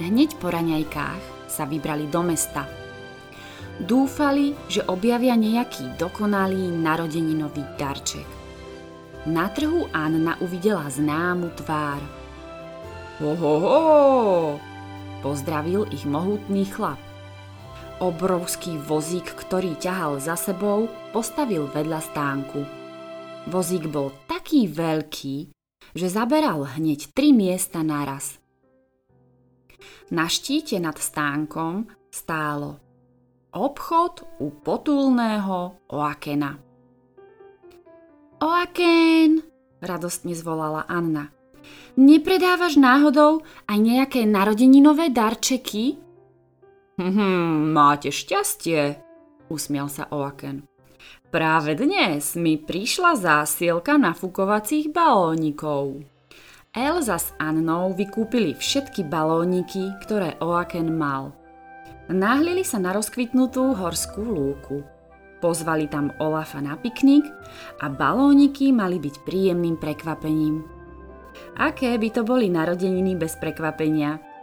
[0.00, 2.64] Hneď po raňajkách sa vybrali do mesta.
[3.76, 8.26] Dúfali, že objavia nejaký dokonalý narodeninový darček.
[9.28, 12.00] Na trhu Anna uvidela známu tvár–
[13.22, 13.80] Ho, ho, ho!
[15.22, 16.98] Pozdravil ich mohutný chlap.
[18.02, 22.60] Obrovský vozík, ktorý ťahal za sebou, postavil vedľa stánku.
[23.46, 25.54] Vozík bol taký veľký,
[25.94, 28.42] že zaberal hneď tri miesta naraz.
[30.10, 32.82] Na štíte nad stánkom stálo
[33.54, 36.58] obchod u potulného Oakena.
[38.42, 39.46] Oaken,
[39.78, 41.30] radostne zvolala Anna.
[41.94, 46.03] Nepredávaš náhodou aj nejaké narodeninové darčeky?
[46.94, 49.02] Hm, máte šťastie,
[49.50, 50.62] usmial sa Oaken.
[51.26, 56.06] Práve dnes mi prišla zásielka nafukovacích balónikov.
[56.70, 61.34] Elza s Annou vykúpili všetky balóniky, ktoré Oaken mal.
[62.06, 64.86] Náhlili sa na rozkvitnutú horskú lúku.
[65.42, 67.26] Pozvali tam Olafa na piknik
[67.82, 70.62] a balóniky mali byť príjemným prekvapením.
[71.58, 74.33] Aké by to boli narodeniny bez prekvapenia?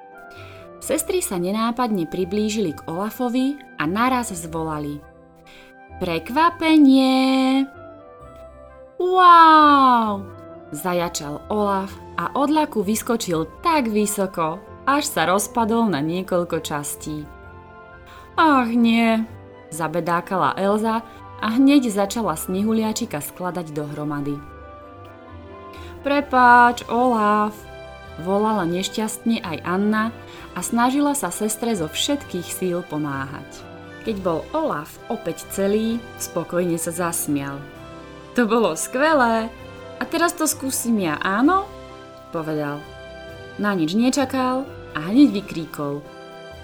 [0.82, 4.98] Sestry sa nenápadne priblížili k Olafovi a naraz zvolali.
[6.02, 7.70] Prekvapenie!
[8.98, 10.26] Wow!
[10.74, 14.58] Zajačal Olaf a od laku vyskočil tak vysoko,
[14.90, 17.30] až sa rozpadol na niekoľko častí.
[18.34, 19.22] Ach nie,
[19.70, 21.06] zabedákala Elza
[21.42, 24.34] a hneď začala snehuliačika skladať dohromady.
[26.02, 27.54] Prepáč, Olaf,
[28.26, 30.10] volala nešťastne aj Anna
[30.56, 33.48] a snažila sa sestre zo všetkých síl pomáhať.
[34.04, 37.62] Keď bol Olaf opäť celý, spokojne sa zasmial.
[38.34, 39.52] To bolo skvelé.
[40.02, 41.70] A teraz to skúsim ja, áno?
[42.34, 42.82] Povedal.
[43.62, 44.66] Na nič nečakal
[44.98, 46.02] a hneď vykríkol.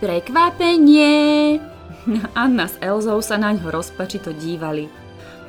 [0.02, 1.62] Prekvapenie!
[2.34, 4.90] Anna s Elzou sa na ňo rozpačito dívali.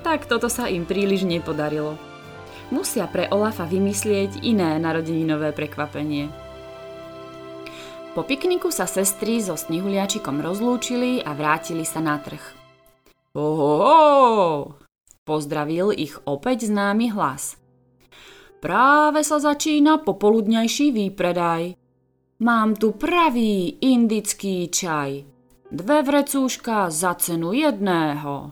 [0.05, 1.97] Tak toto sa im príliš nepodarilo
[2.69, 6.29] musia pre Olafa vymyslieť iné narodeninové prekvapenie.
[8.19, 12.43] Po pikniku sa sestry so snehuliačikom rozlúčili a vrátili sa na trh.
[13.39, 14.75] Oho,
[15.23, 17.55] pozdravil ich opäť známy hlas.
[18.59, 21.79] Práve sa začína popoludňajší výpredaj.
[22.43, 25.23] Mám tu pravý indický čaj.
[25.71, 28.51] Dve vrecúška za cenu jedného.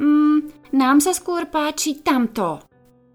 [0.00, 2.64] Mm, nám sa skôr páči tamto,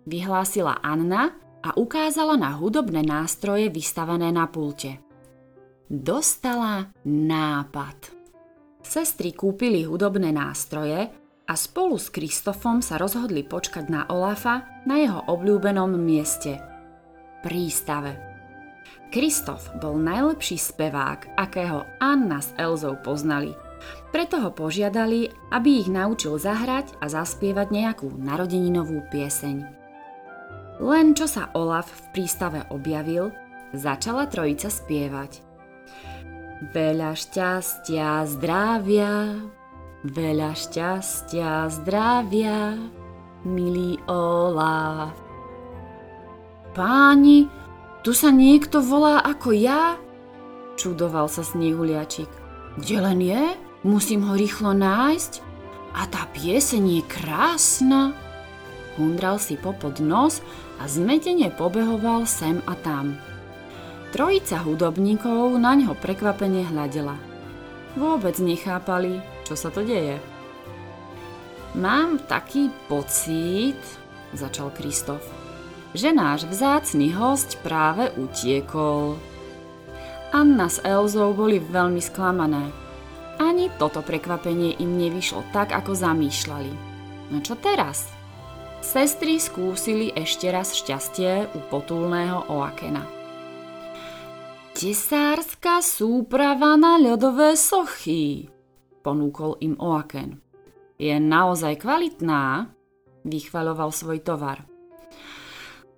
[0.05, 1.33] vyhlásila Anna
[1.65, 5.01] a ukázala na hudobné nástroje vystavené na pulte.
[5.91, 8.15] Dostala nápad.
[8.79, 11.11] Sestry kúpili hudobné nástroje
[11.43, 16.63] a spolu s Kristofom sa rozhodli počkať na Olafa na jeho obľúbenom mieste–
[17.43, 18.15] prístave.
[19.11, 23.51] Kristof bol najlepší spevák, akého Anna s Elzou poznali
[24.15, 29.57] Preto ho požiadali, aby ich naučil zahrať a zaspievať nejakú narodeninovú pieseň.
[30.79, 33.35] Len čo sa Olaf v prístave objavil,
[33.75, 35.50] začala trojica spievať.
[36.61, 39.33] Veľa šťastia, zdravia,
[40.05, 42.77] veľa šťastia, zdravia,
[43.41, 45.17] milý Olaf.
[46.77, 47.49] Páni,
[48.05, 49.97] tu sa niekto volá ako ja?
[50.77, 52.29] Čudoval sa snehuliačik.
[52.77, 53.43] Kde len je?
[53.81, 55.41] Musím ho rýchlo nájsť.
[55.97, 58.13] A tá pieseň je krásna.
[59.01, 60.45] Hundral si popod nos
[60.77, 63.17] a zmetene pobehoval sem a tam.
[64.11, 67.15] Trojica hudobníkov na ňo prekvapene hľadela.
[67.95, 70.19] Vôbec nechápali, čo sa to deje.
[71.79, 73.79] Mám taký pocit,
[74.35, 75.23] začal Kristof,
[75.95, 79.15] že náš vzácny host práve utiekol.
[80.35, 82.67] Anna s Elzou boli veľmi sklamané.
[83.39, 86.71] Ani toto prekvapenie im nevyšlo tak, ako zamýšľali.
[87.31, 88.11] No čo teraz?
[88.83, 93.20] Sestry skúsili ešte raz šťastie u potulného Oakena.
[94.71, 98.47] Tesárska súprava na ľadové sochy,
[99.03, 100.39] ponúkol im Oaken.
[100.95, 102.71] Je naozaj kvalitná,
[103.27, 104.63] vychvaľoval svoj tovar.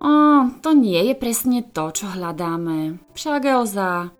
[0.02, 0.10] O,
[0.58, 2.98] to nie je presne to, čo hľadáme.
[3.14, 4.10] Však Elza,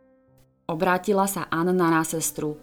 [0.70, 2.56] obrátila sa Anna na sestru.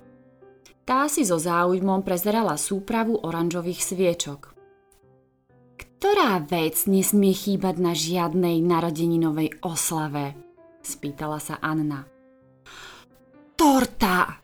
[0.88, 4.42] Tá si so záujmom prezerala súpravu oranžových sviečok.
[5.78, 10.51] Ktorá vec nesmie chýbať na žiadnej narodeninovej oslave?
[10.84, 12.04] Spýtala sa Anna.
[13.58, 14.42] Torta!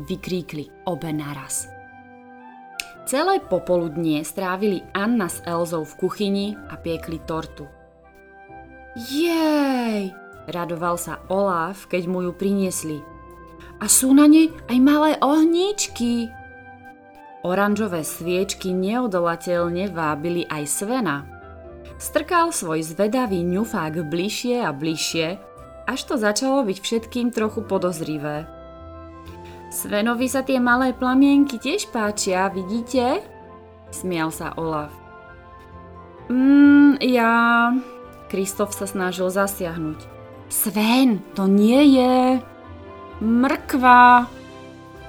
[0.00, 1.68] vykríkli obe naraz.
[3.04, 7.68] Celé popoludnie strávili Anna s Elzou v kuchyni a piekli tortu.
[8.96, 10.14] Jej!
[10.48, 12.98] Radoval sa Olaf, keď mu ju priniesli
[13.80, 16.28] a sú na nej aj malé ohníčky.
[17.40, 21.24] Oranžové sviečky neodolateľne vábili aj Svena.
[21.96, 25.40] Strkal svoj zvedavý ňufák bližšie a bližšie,
[25.90, 28.46] až to začalo byť všetkým trochu podozrivé.
[29.74, 33.22] Svenovi sa tie malé plamienky tiež páčia, vidíte?
[33.90, 34.94] Smial sa Olaf.
[36.30, 37.74] Mmm, ja...
[38.30, 40.06] Kristof sa snažil zasiahnuť.
[40.46, 42.38] Sven, to nie je...
[43.18, 44.30] Mrkva!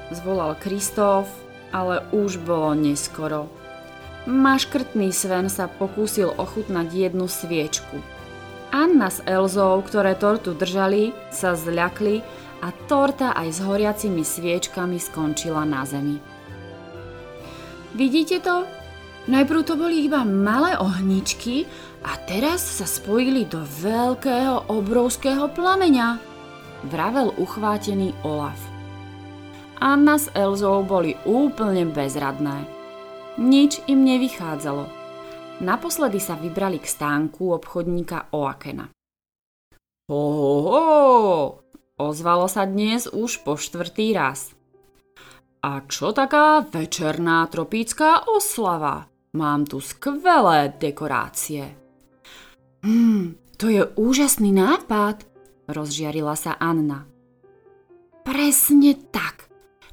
[0.09, 1.29] Zvolal Kristof,
[1.69, 3.47] ale už bolo neskoro.
[4.25, 7.97] Maškrtný Sven sa pokúsil ochutnať jednu sviečku.
[8.71, 12.23] Anna s Elzou, ktoré tortu držali, sa zľakli
[12.63, 16.17] a torta aj s horiacimi sviečkami skončila na zemi.
[17.91, 18.63] Vidíte to?
[19.27, 21.67] Najprv to boli iba malé ohničky
[22.01, 26.31] a teraz sa spojili do veľkého obrovského plameňa
[26.89, 28.57] vravel uchvátený Olaf.
[29.81, 32.65] Anna s Elzou boli úplne bezradné.
[33.41, 35.00] Nič im nevychádzalo.
[35.61, 38.89] Naposledy sa vybrali k stánku obchodníka Oakena.
[40.09, 40.81] Ho, ho, ho,
[42.01, 44.57] ozvalo sa dnes už po štvrtý raz.
[45.61, 49.05] A čo taká večerná tropická oslava?
[49.37, 51.77] Mám tu skvelé dekorácie.
[52.81, 55.21] Hmm, to je úžasný nápad,
[55.69, 57.05] rozžiarila sa Anna.
[58.25, 59.45] Presne tak.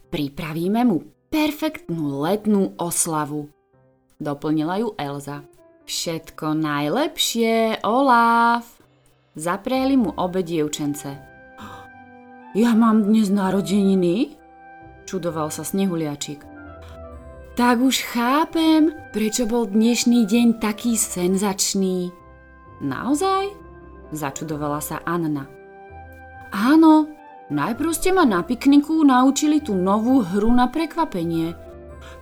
[0.09, 3.53] Pripravíme mu perfektnú letnú oslavu.
[4.17, 5.45] Doplnila ju Elza.
[5.89, 8.77] Všetko najlepšie, Olaf.
[9.33, 11.17] Zapreli mu obe dievčence.
[12.53, 14.37] Ja mám dnes narodeniny?
[15.09, 16.45] Čudoval sa Snehuliačik.
[17.57, 22.13] Tak už chápem, prečo bol dnešný deň taký senzačný.
[22.85, 23.49] Naozaj?
[24.13, 25.49] Začudovala sa Anna.
[26.53, 27.09] Áno,
[27.49, 31.57] najprv ste ma na pikniku naučili tú novú hru na prekvapenie.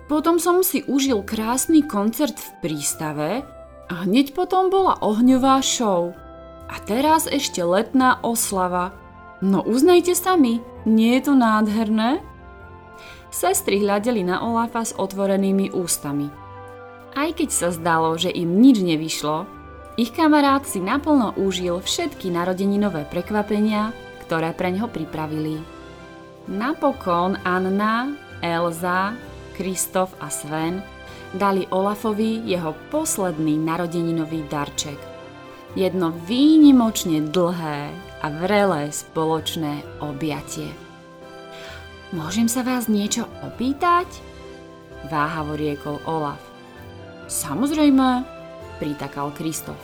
[0.07, 3.56] Potom som si užil krásny koncert v prístave
[3.87, 6.11] a hneď potom bola ohňová show.
[6.67, 8.91] A teraz ešte letná oslava.
[9.39, 12.19] No uznajte sami, nie je to nádherné?
[13.31, 16.27] Sestry hľadeli na Olafa s otvorenými ústami.
[17.15, 19.47] Aj keď sa zdalo, že im nič nevyšlo,
[19.97, 23.95] ich kamarát si naplno užil všetky narodeninové prekvapenia,
[24.27, 25.57] ktoré pre ňo pripravili.
[26.45, 28.13] Napokon Anna,
[28.43, 29.17] Elza,
[29.57, 30.96] Kristof a Sven
[31.35, 34.95] dali Olafovi jeho posledný narodeninový darček.
[35.75, 37.91] Jedno výnimočne dlhé
[38.23, 40.71] a vrelé spoločné objatie.
[42.15, 44.07] Môžem sa vás niečo opýtať?
[45.11, 46.39] Váhavo riekol Olaf.
[47.27, 48.23] Samozrejme,
[48.79, 49.77] pritakal Kristof.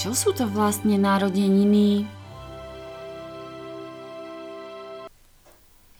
[0.00, 2.08] Čo sú to vlastne narodeniny?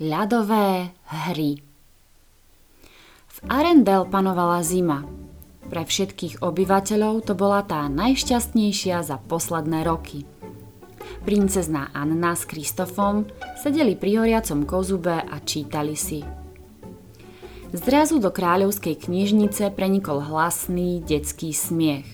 [0.01, 1.66] Ľadové hry
[3.47, 5.07] Arendel panovala zima.
[5.71, 10.27] Pre všetkých obyvateľov to bola tá najšťastnejšia za posledné roky.
[11.23, 13.31] Princezná Anna s Kristofom
[13.63, 16.27] sedeli pri horiacom kozube a čítali si.
[17.71, 22.07] Zrazu do kráľovskej knižnice prenikol hlasný detský smiech.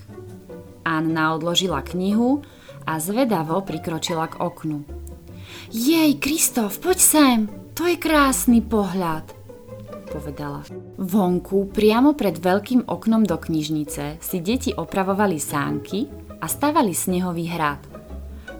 [0.85, 2.45] Anna odložila knihu
[2.85, 4.85] a zvedavo prikročila k oknu.
[5.72, 7.39] Jej, Kristof, poď sem,
[7.72, 9.32] to je krásny pohľad,
[10.12, 10.60] povedala.
[11.00, 16.04] Vonku, priamo pred veľkým oknom do knižnice, si deti opravovali sánky
[16.36, 17.80] a stavali snehový hrad.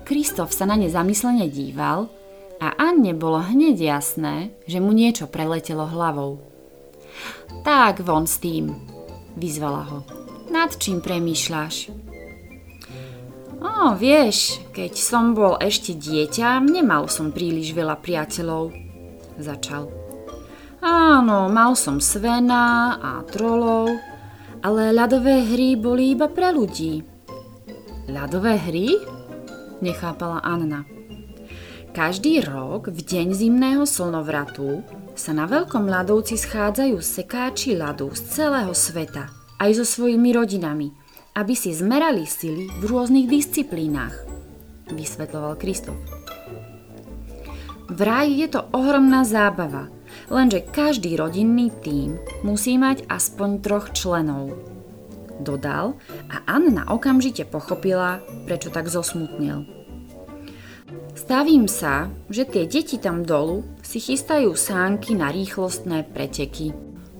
[0.09, 2.09] Kristof sa na ne zamyslene díval
[2.57, 6.41] a Anne bolo hneď jasné, že mu niečo preletelo hlavou.
[7.63, 8.73] Tak von s tým,
[9.37, 9.99] vyzvala ho.
[10.49, 11.93] Nad čím premýšľaš?
[13.63, 18.75] Ó, vieš, keď som bol ešte dieťa, nemal som príliš veľa priateľov,
[19.39, 20.02] začal.
[20.83, 23.95] Áno, mal som Svena a trolov,
[24.67, 27.07] ale ľadové hry boli iba pre ľudí.
[28.11, 28.99] Ľadové hry?
[29.79, 30.83] Nechápala Anna.
[31.95, 34.83] Každý rok v deň zimného slnovratu
[35.15, 39.31] sa na veľkom ľadovci schádzajú sekáči ľadu z celého sveta,
[39.63, 40.91] aj so svojimi rodinami–
[41.33, 44.13] aby si zmerali sily v rôznych disciplínach,
[44.93, 45.97] vysvetloval Kristof.
[47.89, 49.89] Vraj je to ohromná zábava,
[50.31, 54.55] lenže každý rodinný tím musí mať aspoň troch členov.
[55.43, 55.99] Dodal
[56.31, 59.67] a Anna okamžite pochopila, prečo tak zosmutnil.
[61.13, 66.73] Stavím sa, že tie deti tam dolu si chystajú sánky na rýchlostné preteky.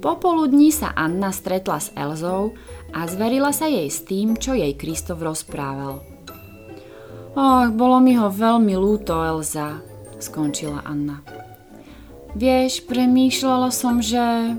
[0.03, 2.59] Popoludní sa Anna stretla s Elzou
[2.91, 6.03] a zverila sa jej s tým, čo jej Kristof rozprával.
[7.33, 9.81] Och, bolo mi ho veľmi lúto, Elza,
[10.21, 11.42] skončila Anna.
[12.33, 14.57] Vieš, premýšľala som, že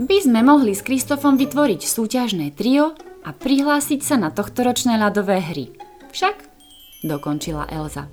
[0.00, 5.76] by sme mohli s Kristofom vytvoriť súťažné trio a prihlásiť sa na tohtoročné ľadové hry.
[6.08, 6.36] Však?
[7.04, 8.08] Dokončila Elza.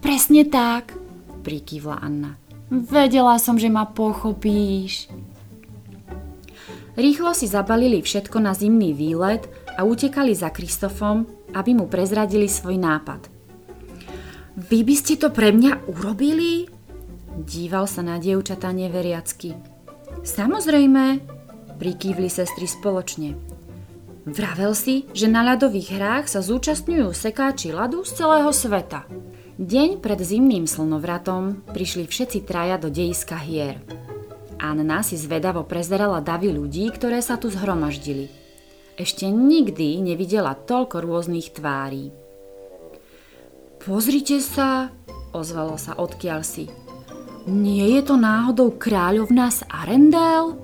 [0.00, 0.96] Presne tak,
[1.44, 2.40] prikývla Anna.
[2.72, 5.12] Vedela som, že ma pochopíš.
[6.96, 9.44] Rýchlo si zabalili všetko na zimný výlet
[9.76, 13.28] a utekali za Kristofom, aby mu prezradili svoj nápad.
[14.56, 16.71] Vy by ste to pre mňa urobili?
[17.32, 19.56] Díval sa na dievčatá neveriacky.
[20.20, 21.24] Samozrejme,
[21.80, 23.34] prikývli sestry spoločne.
[24.28, 29.08] Vravel si, že na ľadových hrách sa zúčastňujú sekáči ľadu z celého sveta.
[29.56, 33.82] Deň pred zimným slnovratom prišli všetci traja do dejiska hier.
[34.62, 38.30] Anna si zvedavo prezerala davy ľudí, ktoré sa tu zhromaždili.
[38.94, 42.14] Ešte nikdy nevidela toľko rôznych tvári.
[43.82, 44.94] Pozrite sa,
[45.34, 46.70] ozvalo sa odkiaľ si.
[47.42, 50.54] Nie je to náhodou kráľovná z Arendel?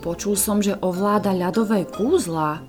[0.00, 2.64] Počul som, že ovláda ľadové kúzla.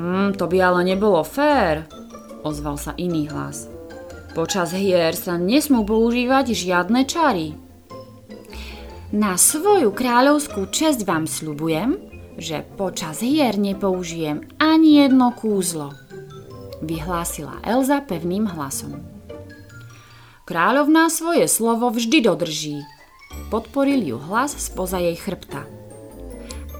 [0.00, 1.84] Mm, to by ale nebolo fér,
[2.40, 3.68] ozval sa iný hlas.
[4.32, 7.52] Počas hier sa nesmú používať žiadne čary.
[9.14, 12.00] Na svoju kráľovskú česť vám sľubujem,
[12.40, 15.94] že počas hier nepoužijem ani jedno kúzlo,
[16.82, 19.13] vyhlásila Elza pevným hlasom.
[20.44, 22.84] Kráľovná svoje slovo vždy dodrží,
[23.48, 25.64] podporil ju hlas spoza jej chrbta.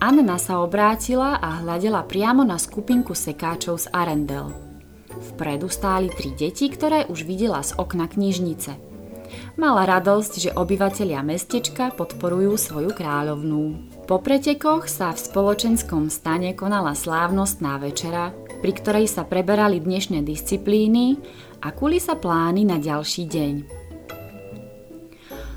[0.04, 4.52] Anna sa obrátila a hľadela priamo na skupinku sekáčov z Arendel–
[5.32, 8.76] Vpredu stáli tri deti, ktoré už videla z okna knižnice.
[9.58, 13.90] Mala radosť, že obyvatelia mestečka podporujú svoju kráľovnú.
[14.06, 18.30] Po pretekoch sa v spoločenskom stane konala slávnostná večera,
[18.62, 21.18] pri ktorej sa preberali dnešné disciplíny
[21.64, 23.54] a kuli sa plány na ďalší deň.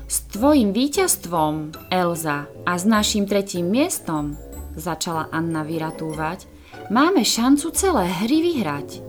[0.08, 4.40] S tvojim víťazstvom, Elza, a s našim tretím miestom,
[4.72, 6.48] začala Anna vyratúvať,
[6.88, 9.04] máme šancu celé hry vyhrať.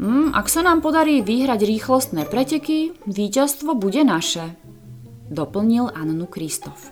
[0.00, 4.56] Mm, ak sa nám podarí vyhrať rýchlostné preteky, víťazstvo bude naše,
[5.28, 6.88] doplnil Annu Kristof.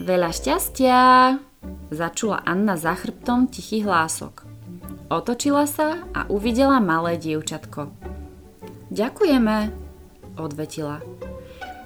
[0.00, 1.00] Veľa šťastia,
[1.92, 4.45] začula Anna za chrbtom tichý hlások.
[5.06, 7.94] Otočila sa a uvidela malé dievčatko.
[8.90, 9.70] Ďakujeme,
[10.34, 10.98] odvetila.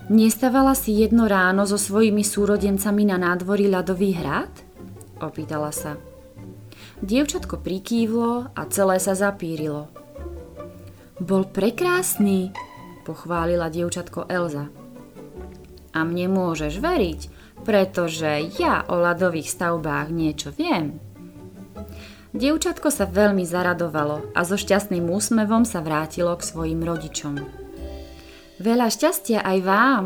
[0.08, 4.50] Nestávala si jedno ráno so svojimi súrodencami na nádvorí ľadový hrad?
[5.20, 6.00] Opýtala sa.
[7.04, 9.92] Dievčatko prikývlo a celé sa zapírilo.
[11.20, 12.56] Bol prekrásny,
[13.04, 14.72] pochválila dievčatko Elza.
[15.92, 17.20] A mne môžeš veriť,
[17.68, 21.09] pretože ja o ľadových stavbách niečo viem.
[22.30, 27.42] Dievčatko sa veľmi zaradovalo a so šťastným úsmevom sa vrátilo k svojim rodičom.
[28.62, 30.04] Veľa šťastia aj vám,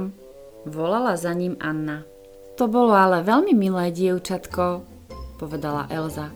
[0.65, 2.09] volala za ním Anna.
[2.57, 4.87] To bolo ale veľmi milé dievčatko,
[5.37, 6.33] povedala Elza.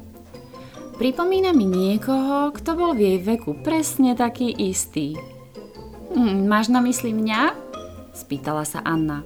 [0.99, 5.15] Pripomína mi niekoho, kto bol v jej veku presne taký istý.
[6.11, 7.55] Hm, máš na mysli mňa?
[8.19, 9.23] Spýtala sa Anna.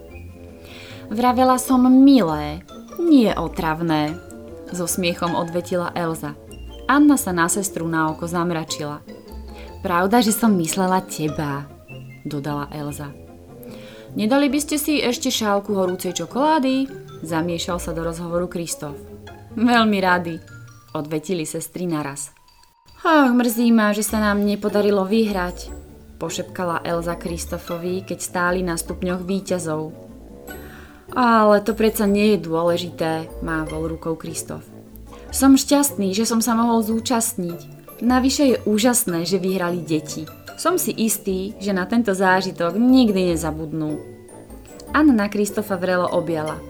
[1.08, 2.60] Vravela som milé,
[3.00, 4.20] nie otravné,
[4.68, 6.36] so smiechom odvetila Elza.
[6.92, 9.00] Anna sa na sestru na oko zamračila.
[9.80, 11.64] Pravda, že som myslela teba,
[12.20, 13.08] dodala Elza.
[14.12, 16.84] Nedali by ste si ešte šálku horúcej čokolády?
[17.24, 18.92] Zamiešal sa do rozhovoru Kristof.
[19.56, 20.36] Veľmi rady,
[20.92, 22.28] odvetili sestry naraz.
[23.00, 25.72] Ach, mrzí ma, že sa nám nepodarilo vyhrať,
[26.20, 29.96] pošepkala Elza Kristofovi, keď stáli na stupňoch výťazov.
[31.16, 34.71] Ale to predsa nie je dôležité, mávol rukou Kristof.
[35.32, 37.88] Som šťastný, že som sa mohol zúčastniť.
[38.04, 40.28] Navyše je úžasné, že vyhrali deti.
[40.60, 43.96] Som si istý, že na tento zážitok nikdy nezabudnú.
[44.92, 46.60] Anna Kristofa vrelo objala.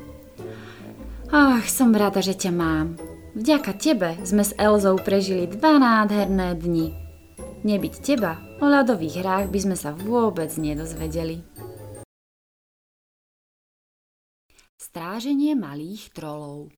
[1.34, 3.02] Ach, som rada, že ťa mám.
[3.34, 6.94] Vďaka tebe sme s Elzou prežili dva nádherné dni.
[7.66, 11.42] Nebyť teba, o ľadových hrách by sme sa vôbec nedozvedeli.
[14.78, 16.70] Stráženie malých trolov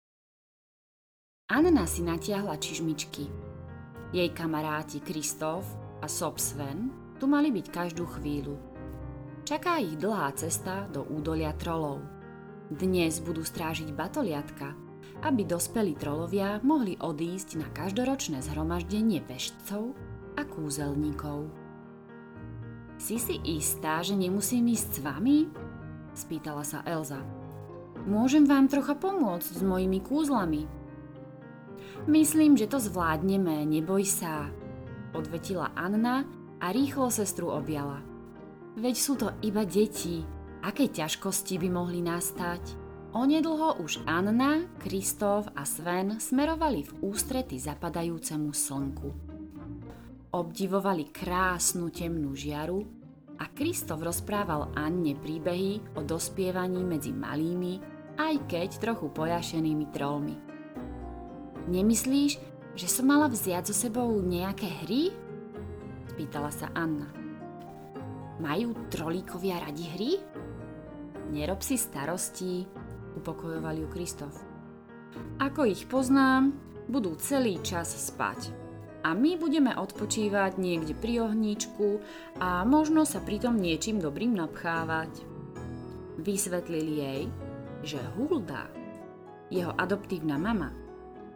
[1.45, 3.29] Anna si natiahla čižmičky.
[4.17, 5.69] Jej kamaráti Kristof
[6.01, 6.89] a Sob Sven
[7.21, 8.57] tu mali byť každú chvíľu.
[9.45, 12.01] Čaká ich dlhá cesta do údolia trolov.
[12.73, 14.73] Dnes budú strážiť batoliatka,
[15.21, 19.93] aby dospelí trolovia mohli odísť na každoročné zhromaždenie veštcov
[20.41, 21.53] a kúzelníkov.
[22.97, 25.53] Si si istá, že nemusím ísť s vami?
[26.17, 27.21] Spýtala sa Elza.
[28.09, 30.84] Môžem vám trocha pomôcť s mojimi kúzlami,
[32.05, 34.53] Myslím, že to zvládneme, neboj sa,
[35.17, 36.29] odvetila Anna
[36.61, 38.05] a rýchlo sestru objala.
[38.77, 40.21] Veď sú to iba deti,
[40.61, 42.61] aké ťažkosti by mohli nastať?
[43.17, 49.09] Onedlho už Anna, Kristof a Sven smerovali v ústrety zapadajúcemu slnku.
[50.29, 52.85] Obdivovali krásnu temnú žiaru
[53.41, 57.81] a Kristof rozprával Anne príbehy o dospievaní medzi malými,
[58.21, 60.44] aj keď trochu pojašenými trolmi.
[61.65, 62.37] Nemyslíš,
[62.77, 65.09] že som mala vziať so sebou nejaké hry?
[66.13, 67.09] Spýtala sa Anna.
[68.37, 70.13] Majú trolíkovia radi hry?
[71.33, 72.69] Nerob si starosti,
[73.17, 74.35] upokojoval ju Kristof.
[75.41, 76.53] Ako ich poznám,
[76.91, 78.53] budú celý čas spať.
[79.05, 82.01] A my budeme odpočívať niekde pri ohníčku
[82.41, 85.13] a možno sa pritom niečím dobrým napchávať.
[86.21, 87.23] Vysvetlili jej,
[87.85, 88.69] že Hulda,
[89.49, 90.84] jeho adoptívna mama,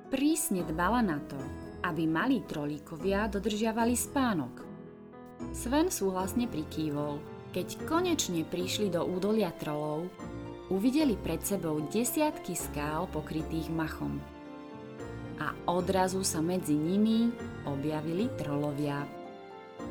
[0.09, 1.37] prísne dbala na to,
[1.85, 4.55] aby malí trolíkovia dodržiavali spánok.
[5.55, 7.21] Sven súhlasne prikývol.
[7.55, 10.11] Keď konečne prišli do údolia trolov,
[10.69, 14.21] uvideli pred sebou desiatky skál pokrytých machom.
[15.39, 17.31] A odrazu sa medzi nimi
[17.65, 19.07] objavili trolovia.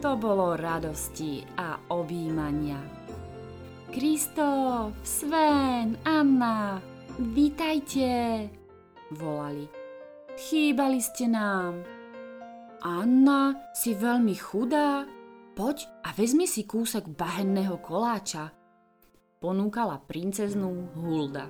[0.04, 2.78] To bolo radosti a objímania.
[3.90, 6.78] Kristof, Sven, Anna,
[7.18, 8.46] vítajte,
[9.16, 9.77] volali.
[10.38, 11.82] Chýbali ste nám.
[12.86, 15.02] Anna, si veľmi chudá?
[15.58, 18.54] Poď a vezmi si kúsok bahenného koláča.
[19.42, 21.50] Ponúkala princeznú Hulda.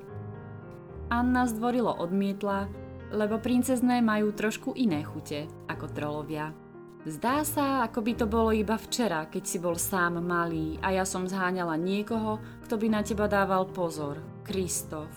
[1.11, 2.71] Anna zdvorilo odmietla,
[3.11, 6.55] lebo princezné majú trošku iné chute ako trolovia.
[7.03, 11.03] Zdá sa, ako by to bolo iba včera, keď si bol sám malý a ja
[11.03, 14.23] som zháňala niekoho, kto by na teba dával pozor.
[14.47, 15.11] Kristof,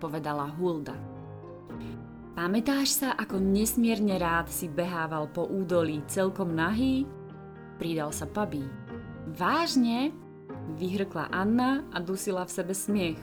[0.00, 1.07] povedala Hulda.
[2.38, 7.02] Pamätáš sa, ako nesmierne rád si behával po údolí celkom nahý?
[7.82, 8.62] Pridal sa Pabí.
[9.34, 10.14] Vážne?
[10.78, 13.18] Vyhrkla Anna a dusila v sebe smiech.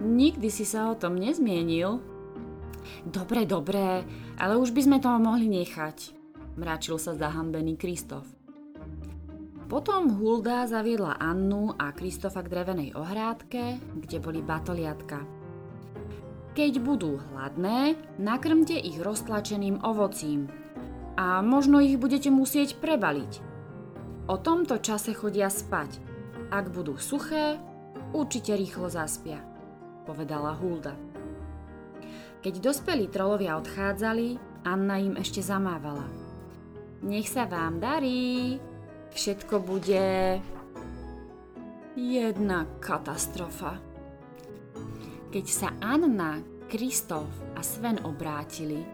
[0.00, 2.00] Nikdy si sa o tom nezmienil.
[3.04, 4.00] Dobre, dobre,
[4.40, 6.16] ale už by sme toho mohli nechať,
[6.56, 8.24] mračil sa zahambený Kristof.
[9.68, 15.33] Potom Hulda zaviedla Annu a Kristofa k drevenej ohrádke, kde boli batoliatka.
[16.54, 20.46] Keď budú hladné, nakrmte ich roztlačeným ovocím
[21.18, 23.42] a možno ich budete musieť prebaliť.
[24.30, 25.98] O tomto čase chodia spať.
[26.54, 27.58] Ak budú suché,
[28.14, 29.42] určite rýchlo zaspia,
[30.06, 30.94] povedala Hulda.
[32.38, 36.06] Keď dospelí trolovia odchádzali, Anna im ešte zamávala.
[37.02, 38.62] Nech sa vám darí,
[39.10, 40.38] všetko bude
[41.98, 43.93] jedna katastrofa.
[45.34, 46.38] Keď sa Anna,
[46.70, 47.26] Kristof
[47.58, 48.86] a Sven obrátili,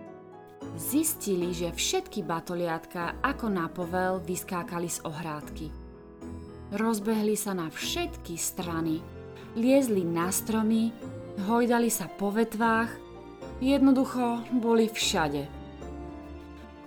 [0.72, 5.68] zistili, že všetky batoliatka ako na povel vyskákali z ohrádky.
[6.80, 9.04] rozbehli sa na všetky strany.
[9.52, 10.96] Liezli na stromy,
[11.44, 12.88] hojdali sa po vetvách,
[13.60, 15.44] jednoducho boli všade.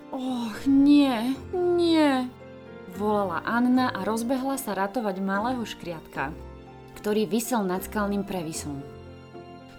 [0.10, 2.26] Och, nie, nie,
[2.98, 6.34] volala Anna a rozbehla sa ratovať malého škriatka,
[6.98, 9.03] ktorý vysel nad skalným previsom.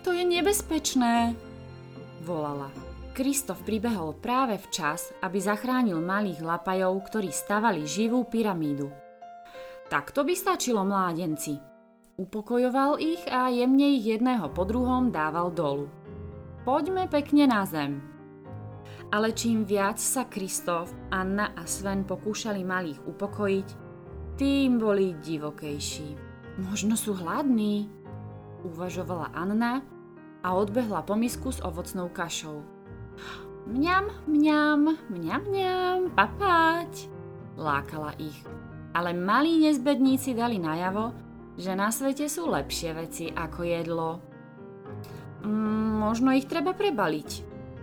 [0.04, 1.32] To je nebezpečné,
[2.28, 2.68] volala.
[3.16, 8.92] Kristof pribehol práve včas, aby zachránil malých lapajov, ktorí stavali živú pyramídu.
[9.88, 11.56] Tak to by stačilo mládenci.
[12.20, 15.88] Upokojoval ich a jemne ich jedného po druhom dával dolu.
[16.68, 18.04] Poďme pekne na zem.
[19.08, 23.68] Ale čím viac sa Kristof, Anna a Sven pokúšali malých upokojiť,
[24.36, 26.08] tým boli divokejší.
[26.60, 27.88] Možno sú hladní,
[28.68, 29.93] uvažovala Anna
[30.44, 32.60] a odbehla po misku s ovocnou kašou.
[33.64, 37.08] Mňam, mňam, mňam, mňam, papať,
[37.56, 38.36] lákala ich.
[38.92, 41.16] Ale malí nezbedníci dali najavo,
[41.56, 44.10] že na svete sú lepšie veci ako jedlo.
[45.42, 47.30] Mm, možno ich treba prebaliť,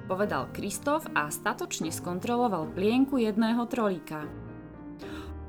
[0.05, 4.29] povedal Kristof a statočne skontroloval plienku jedného trolíka.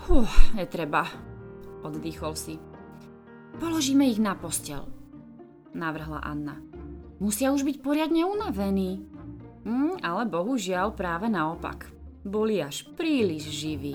[0.08, 1.06] Huh, netreba,
[1.84, 2.56] oddychol si.
[3.60, 4.88] Položíme ich na postel,
[5.76, 6.71] navrhla Anna.
[7.22, 8.98] Musia už byť poriadne unavení.
[9.62, 11.86] Mm, ale bohužiaľ práve naopak.
[12.26, 13.94] Boli až príliš živí.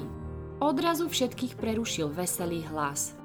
[0.64, 3.20] Odrazu všetkých prerušil veselý hlas.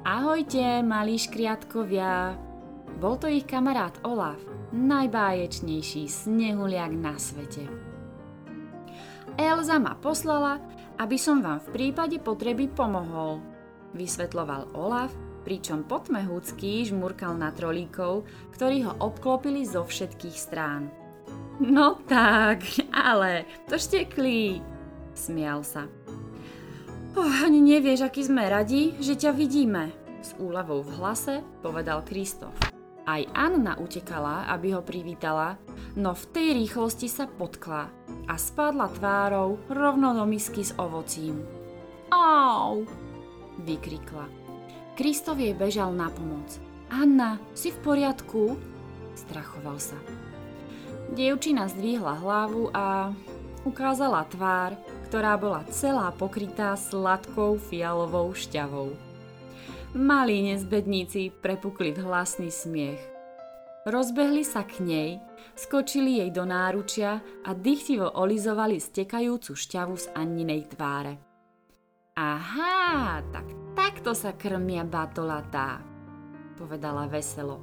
[0.00, 2.40] Ahojte, malí škriatkovia.
[2.96, 4.40] Bol to ich kamarát Olaf,
[4.72, 7.68] najbáječnejší snehuliak na svete.
[9.36, 10.56] Elza ma poslala,
[10.96, 13.44] aby som vám v prípade potreby pomohol,
[13.92, 15.12] vysvetloval Olaf,
[15.46, 18.26] pričom potmehúcky žmurkal na trolíkov,
[18.58, 20.90] ktorí ho obklopili zo všetkých strán.
[21.62, 24.58] No tak, ale to šteklí,
[25.14, 25.86] smial sa.
[27.14, 32.52] Oh, ani nevieš, aký sme radi, že ťa vidíme, s úľavou v hlase povedal Kristof.
[33.06, 35.54] Aj Anna utekala, aby ho privítala,
[35.94, 37.86] no v tej rýchlosti sa potkla
[38.26, 41.40] a spadla tvárou rovno do misky s ovocím.
[42.10, 42.82] Au!
[43.58, 44.28] vykrikla.
[44.96, 46.56] Kristof jej bežal na pomoc.
[46.88, 48.56] Anna, si v poriadku?
[49.12, 50.00] Strachoval sa.
[51.12, 53.12] Dievčina zdvihla hlavu a
[53.68, 54.72] ukázala tvár,
[55.12, 58.96] ktorá bola celá pokrytá sladkou fialovou šťavou.
[59.92, 63.00] Malí nezbedníci prepukli v hlasný smiech.
[63.84, 65.10] Rozbehli sa k nej,
[65.52, 71.20] skočili jej do náručia a dychtivo olizovali stekajúcu šťavu z Anninej tváre.
[72.16, 73.44] Aha, tak
[73.76, 75.84] takto sa krmia batolatá,
[76.56, 77.60] povedala veselo.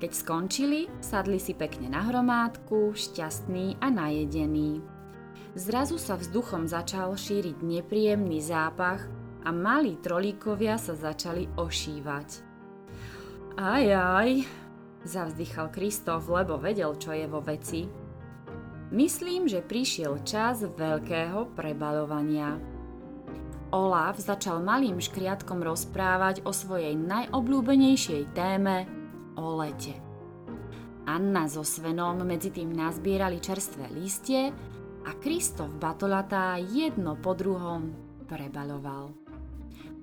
[0.00, 4.80] Keď skončili, sadli si pekne na hromádku, šťastný a najedený.
[5.52, 9.04] Zrazu sa vzduchom začal šíriť nepríjemný zápach
[9.44, 12.28] a malí trolíkovia sa začali ošívať.
[13.60, 14.40] Aj, aj,
[15.04, 17.84] zavzdychal Kristof, lebo vedel, čo je vo veci.
[18.88, 22.75] Myslím, že prišiel čas veľkého prebalovania.
[23.74, 28.86] Olaf začal malým škriatkom rozprávať o svojej najobľúbenejšej téme
[29.34, 29.98] o lete.
[31.06, 34.50] Anna so Svenom medzi tým nazbierali čerstvé listie
[35.06, 37.90] a Kristof Batolatá jedno po druhom
[38.26, 39.14] prebaloval.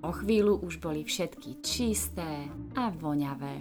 [0.04, 3.56] O chvíľu už boli všetky čisté a voňavé.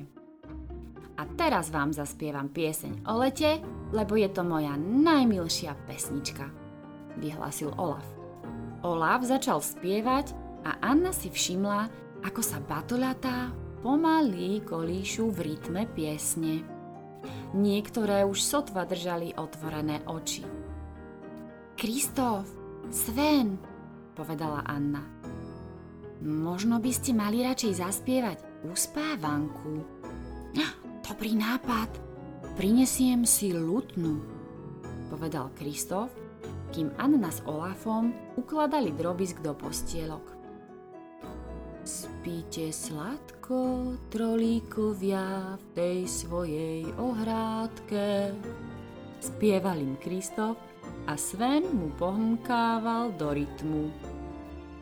[1.19, 3.63] A teraz vám zaspievam pieseň o lete,
[3.95, 6.51] lebo je to moja najmilšia pesnička,
[7.23, 8.22] vyhlásil Olaf.
[8.83, 10.35] Olaf začal spievať
[10.67, 11.91] a Anna si všimla,
[12.27, 16.63] ako sa Batolatá pomaly kolíšu v rytme piesne.
[17.55, 20.43] Niektoré už sotva držali otvorené oči.
[21.79, 22.47] Kristof,
[22.91, 23.59] Sven,
[24.15, 25.03] povedala Anna.
[26.23, 28.39] Možno by ste mali radšej zaspievať
[28.71, 30.03] uspávanku.
[31.03, 31.91] Dobrý nápad,
[32.57, 34.23] prinesiem si lutnu,
[35.13, 36.09] povedal Kristof,
[36.73, 40.25] kým Anna s Olafom ukladali drobisk do postielok.
[41.85, 48.33] Spíte sladko, trolíkovia, v tej svojej ohrádke.
[49.21, 50.57] Spieval im Kristof
[51.11, 53.93] a Sven mu pohnkával do rytmu.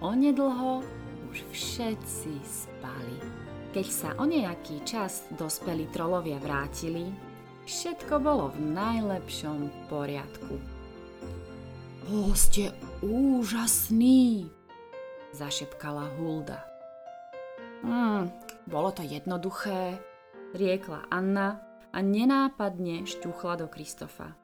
[0.04, 0.84] Onedlho
[1.32, 3.18] už všetci spali.
[3.74, 7.10] Keď sa o nejaký čas dospelí trolovia vrátili,
[7.64, 10.69] všetko bolo v najlepšom poriadku.
[12.10, 12.74] O, ste
[13.06, 14.50] úžasný,
[15.30, 16.58] zašepkala Hulda.
[17.86, 18.34] Hmm,
[18.66, 19.94] bolo to jednoduché,
[20.50, 21.62] riekla Anna
[21.94, 24.34] a nenápadne šťuchla do Kristofa.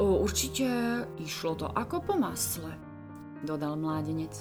[0.00, 2.72] Určite išlo to ako po masle,
[3.44, 4.32] dodal mládenec.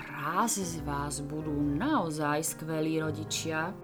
[0.00, 3.76] raz z vás budú naozaj skvelí rodičia,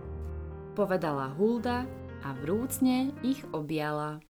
[0.72, 1.84] povedala Hulda
[2.24, 4.25] a vrúcne ich objala.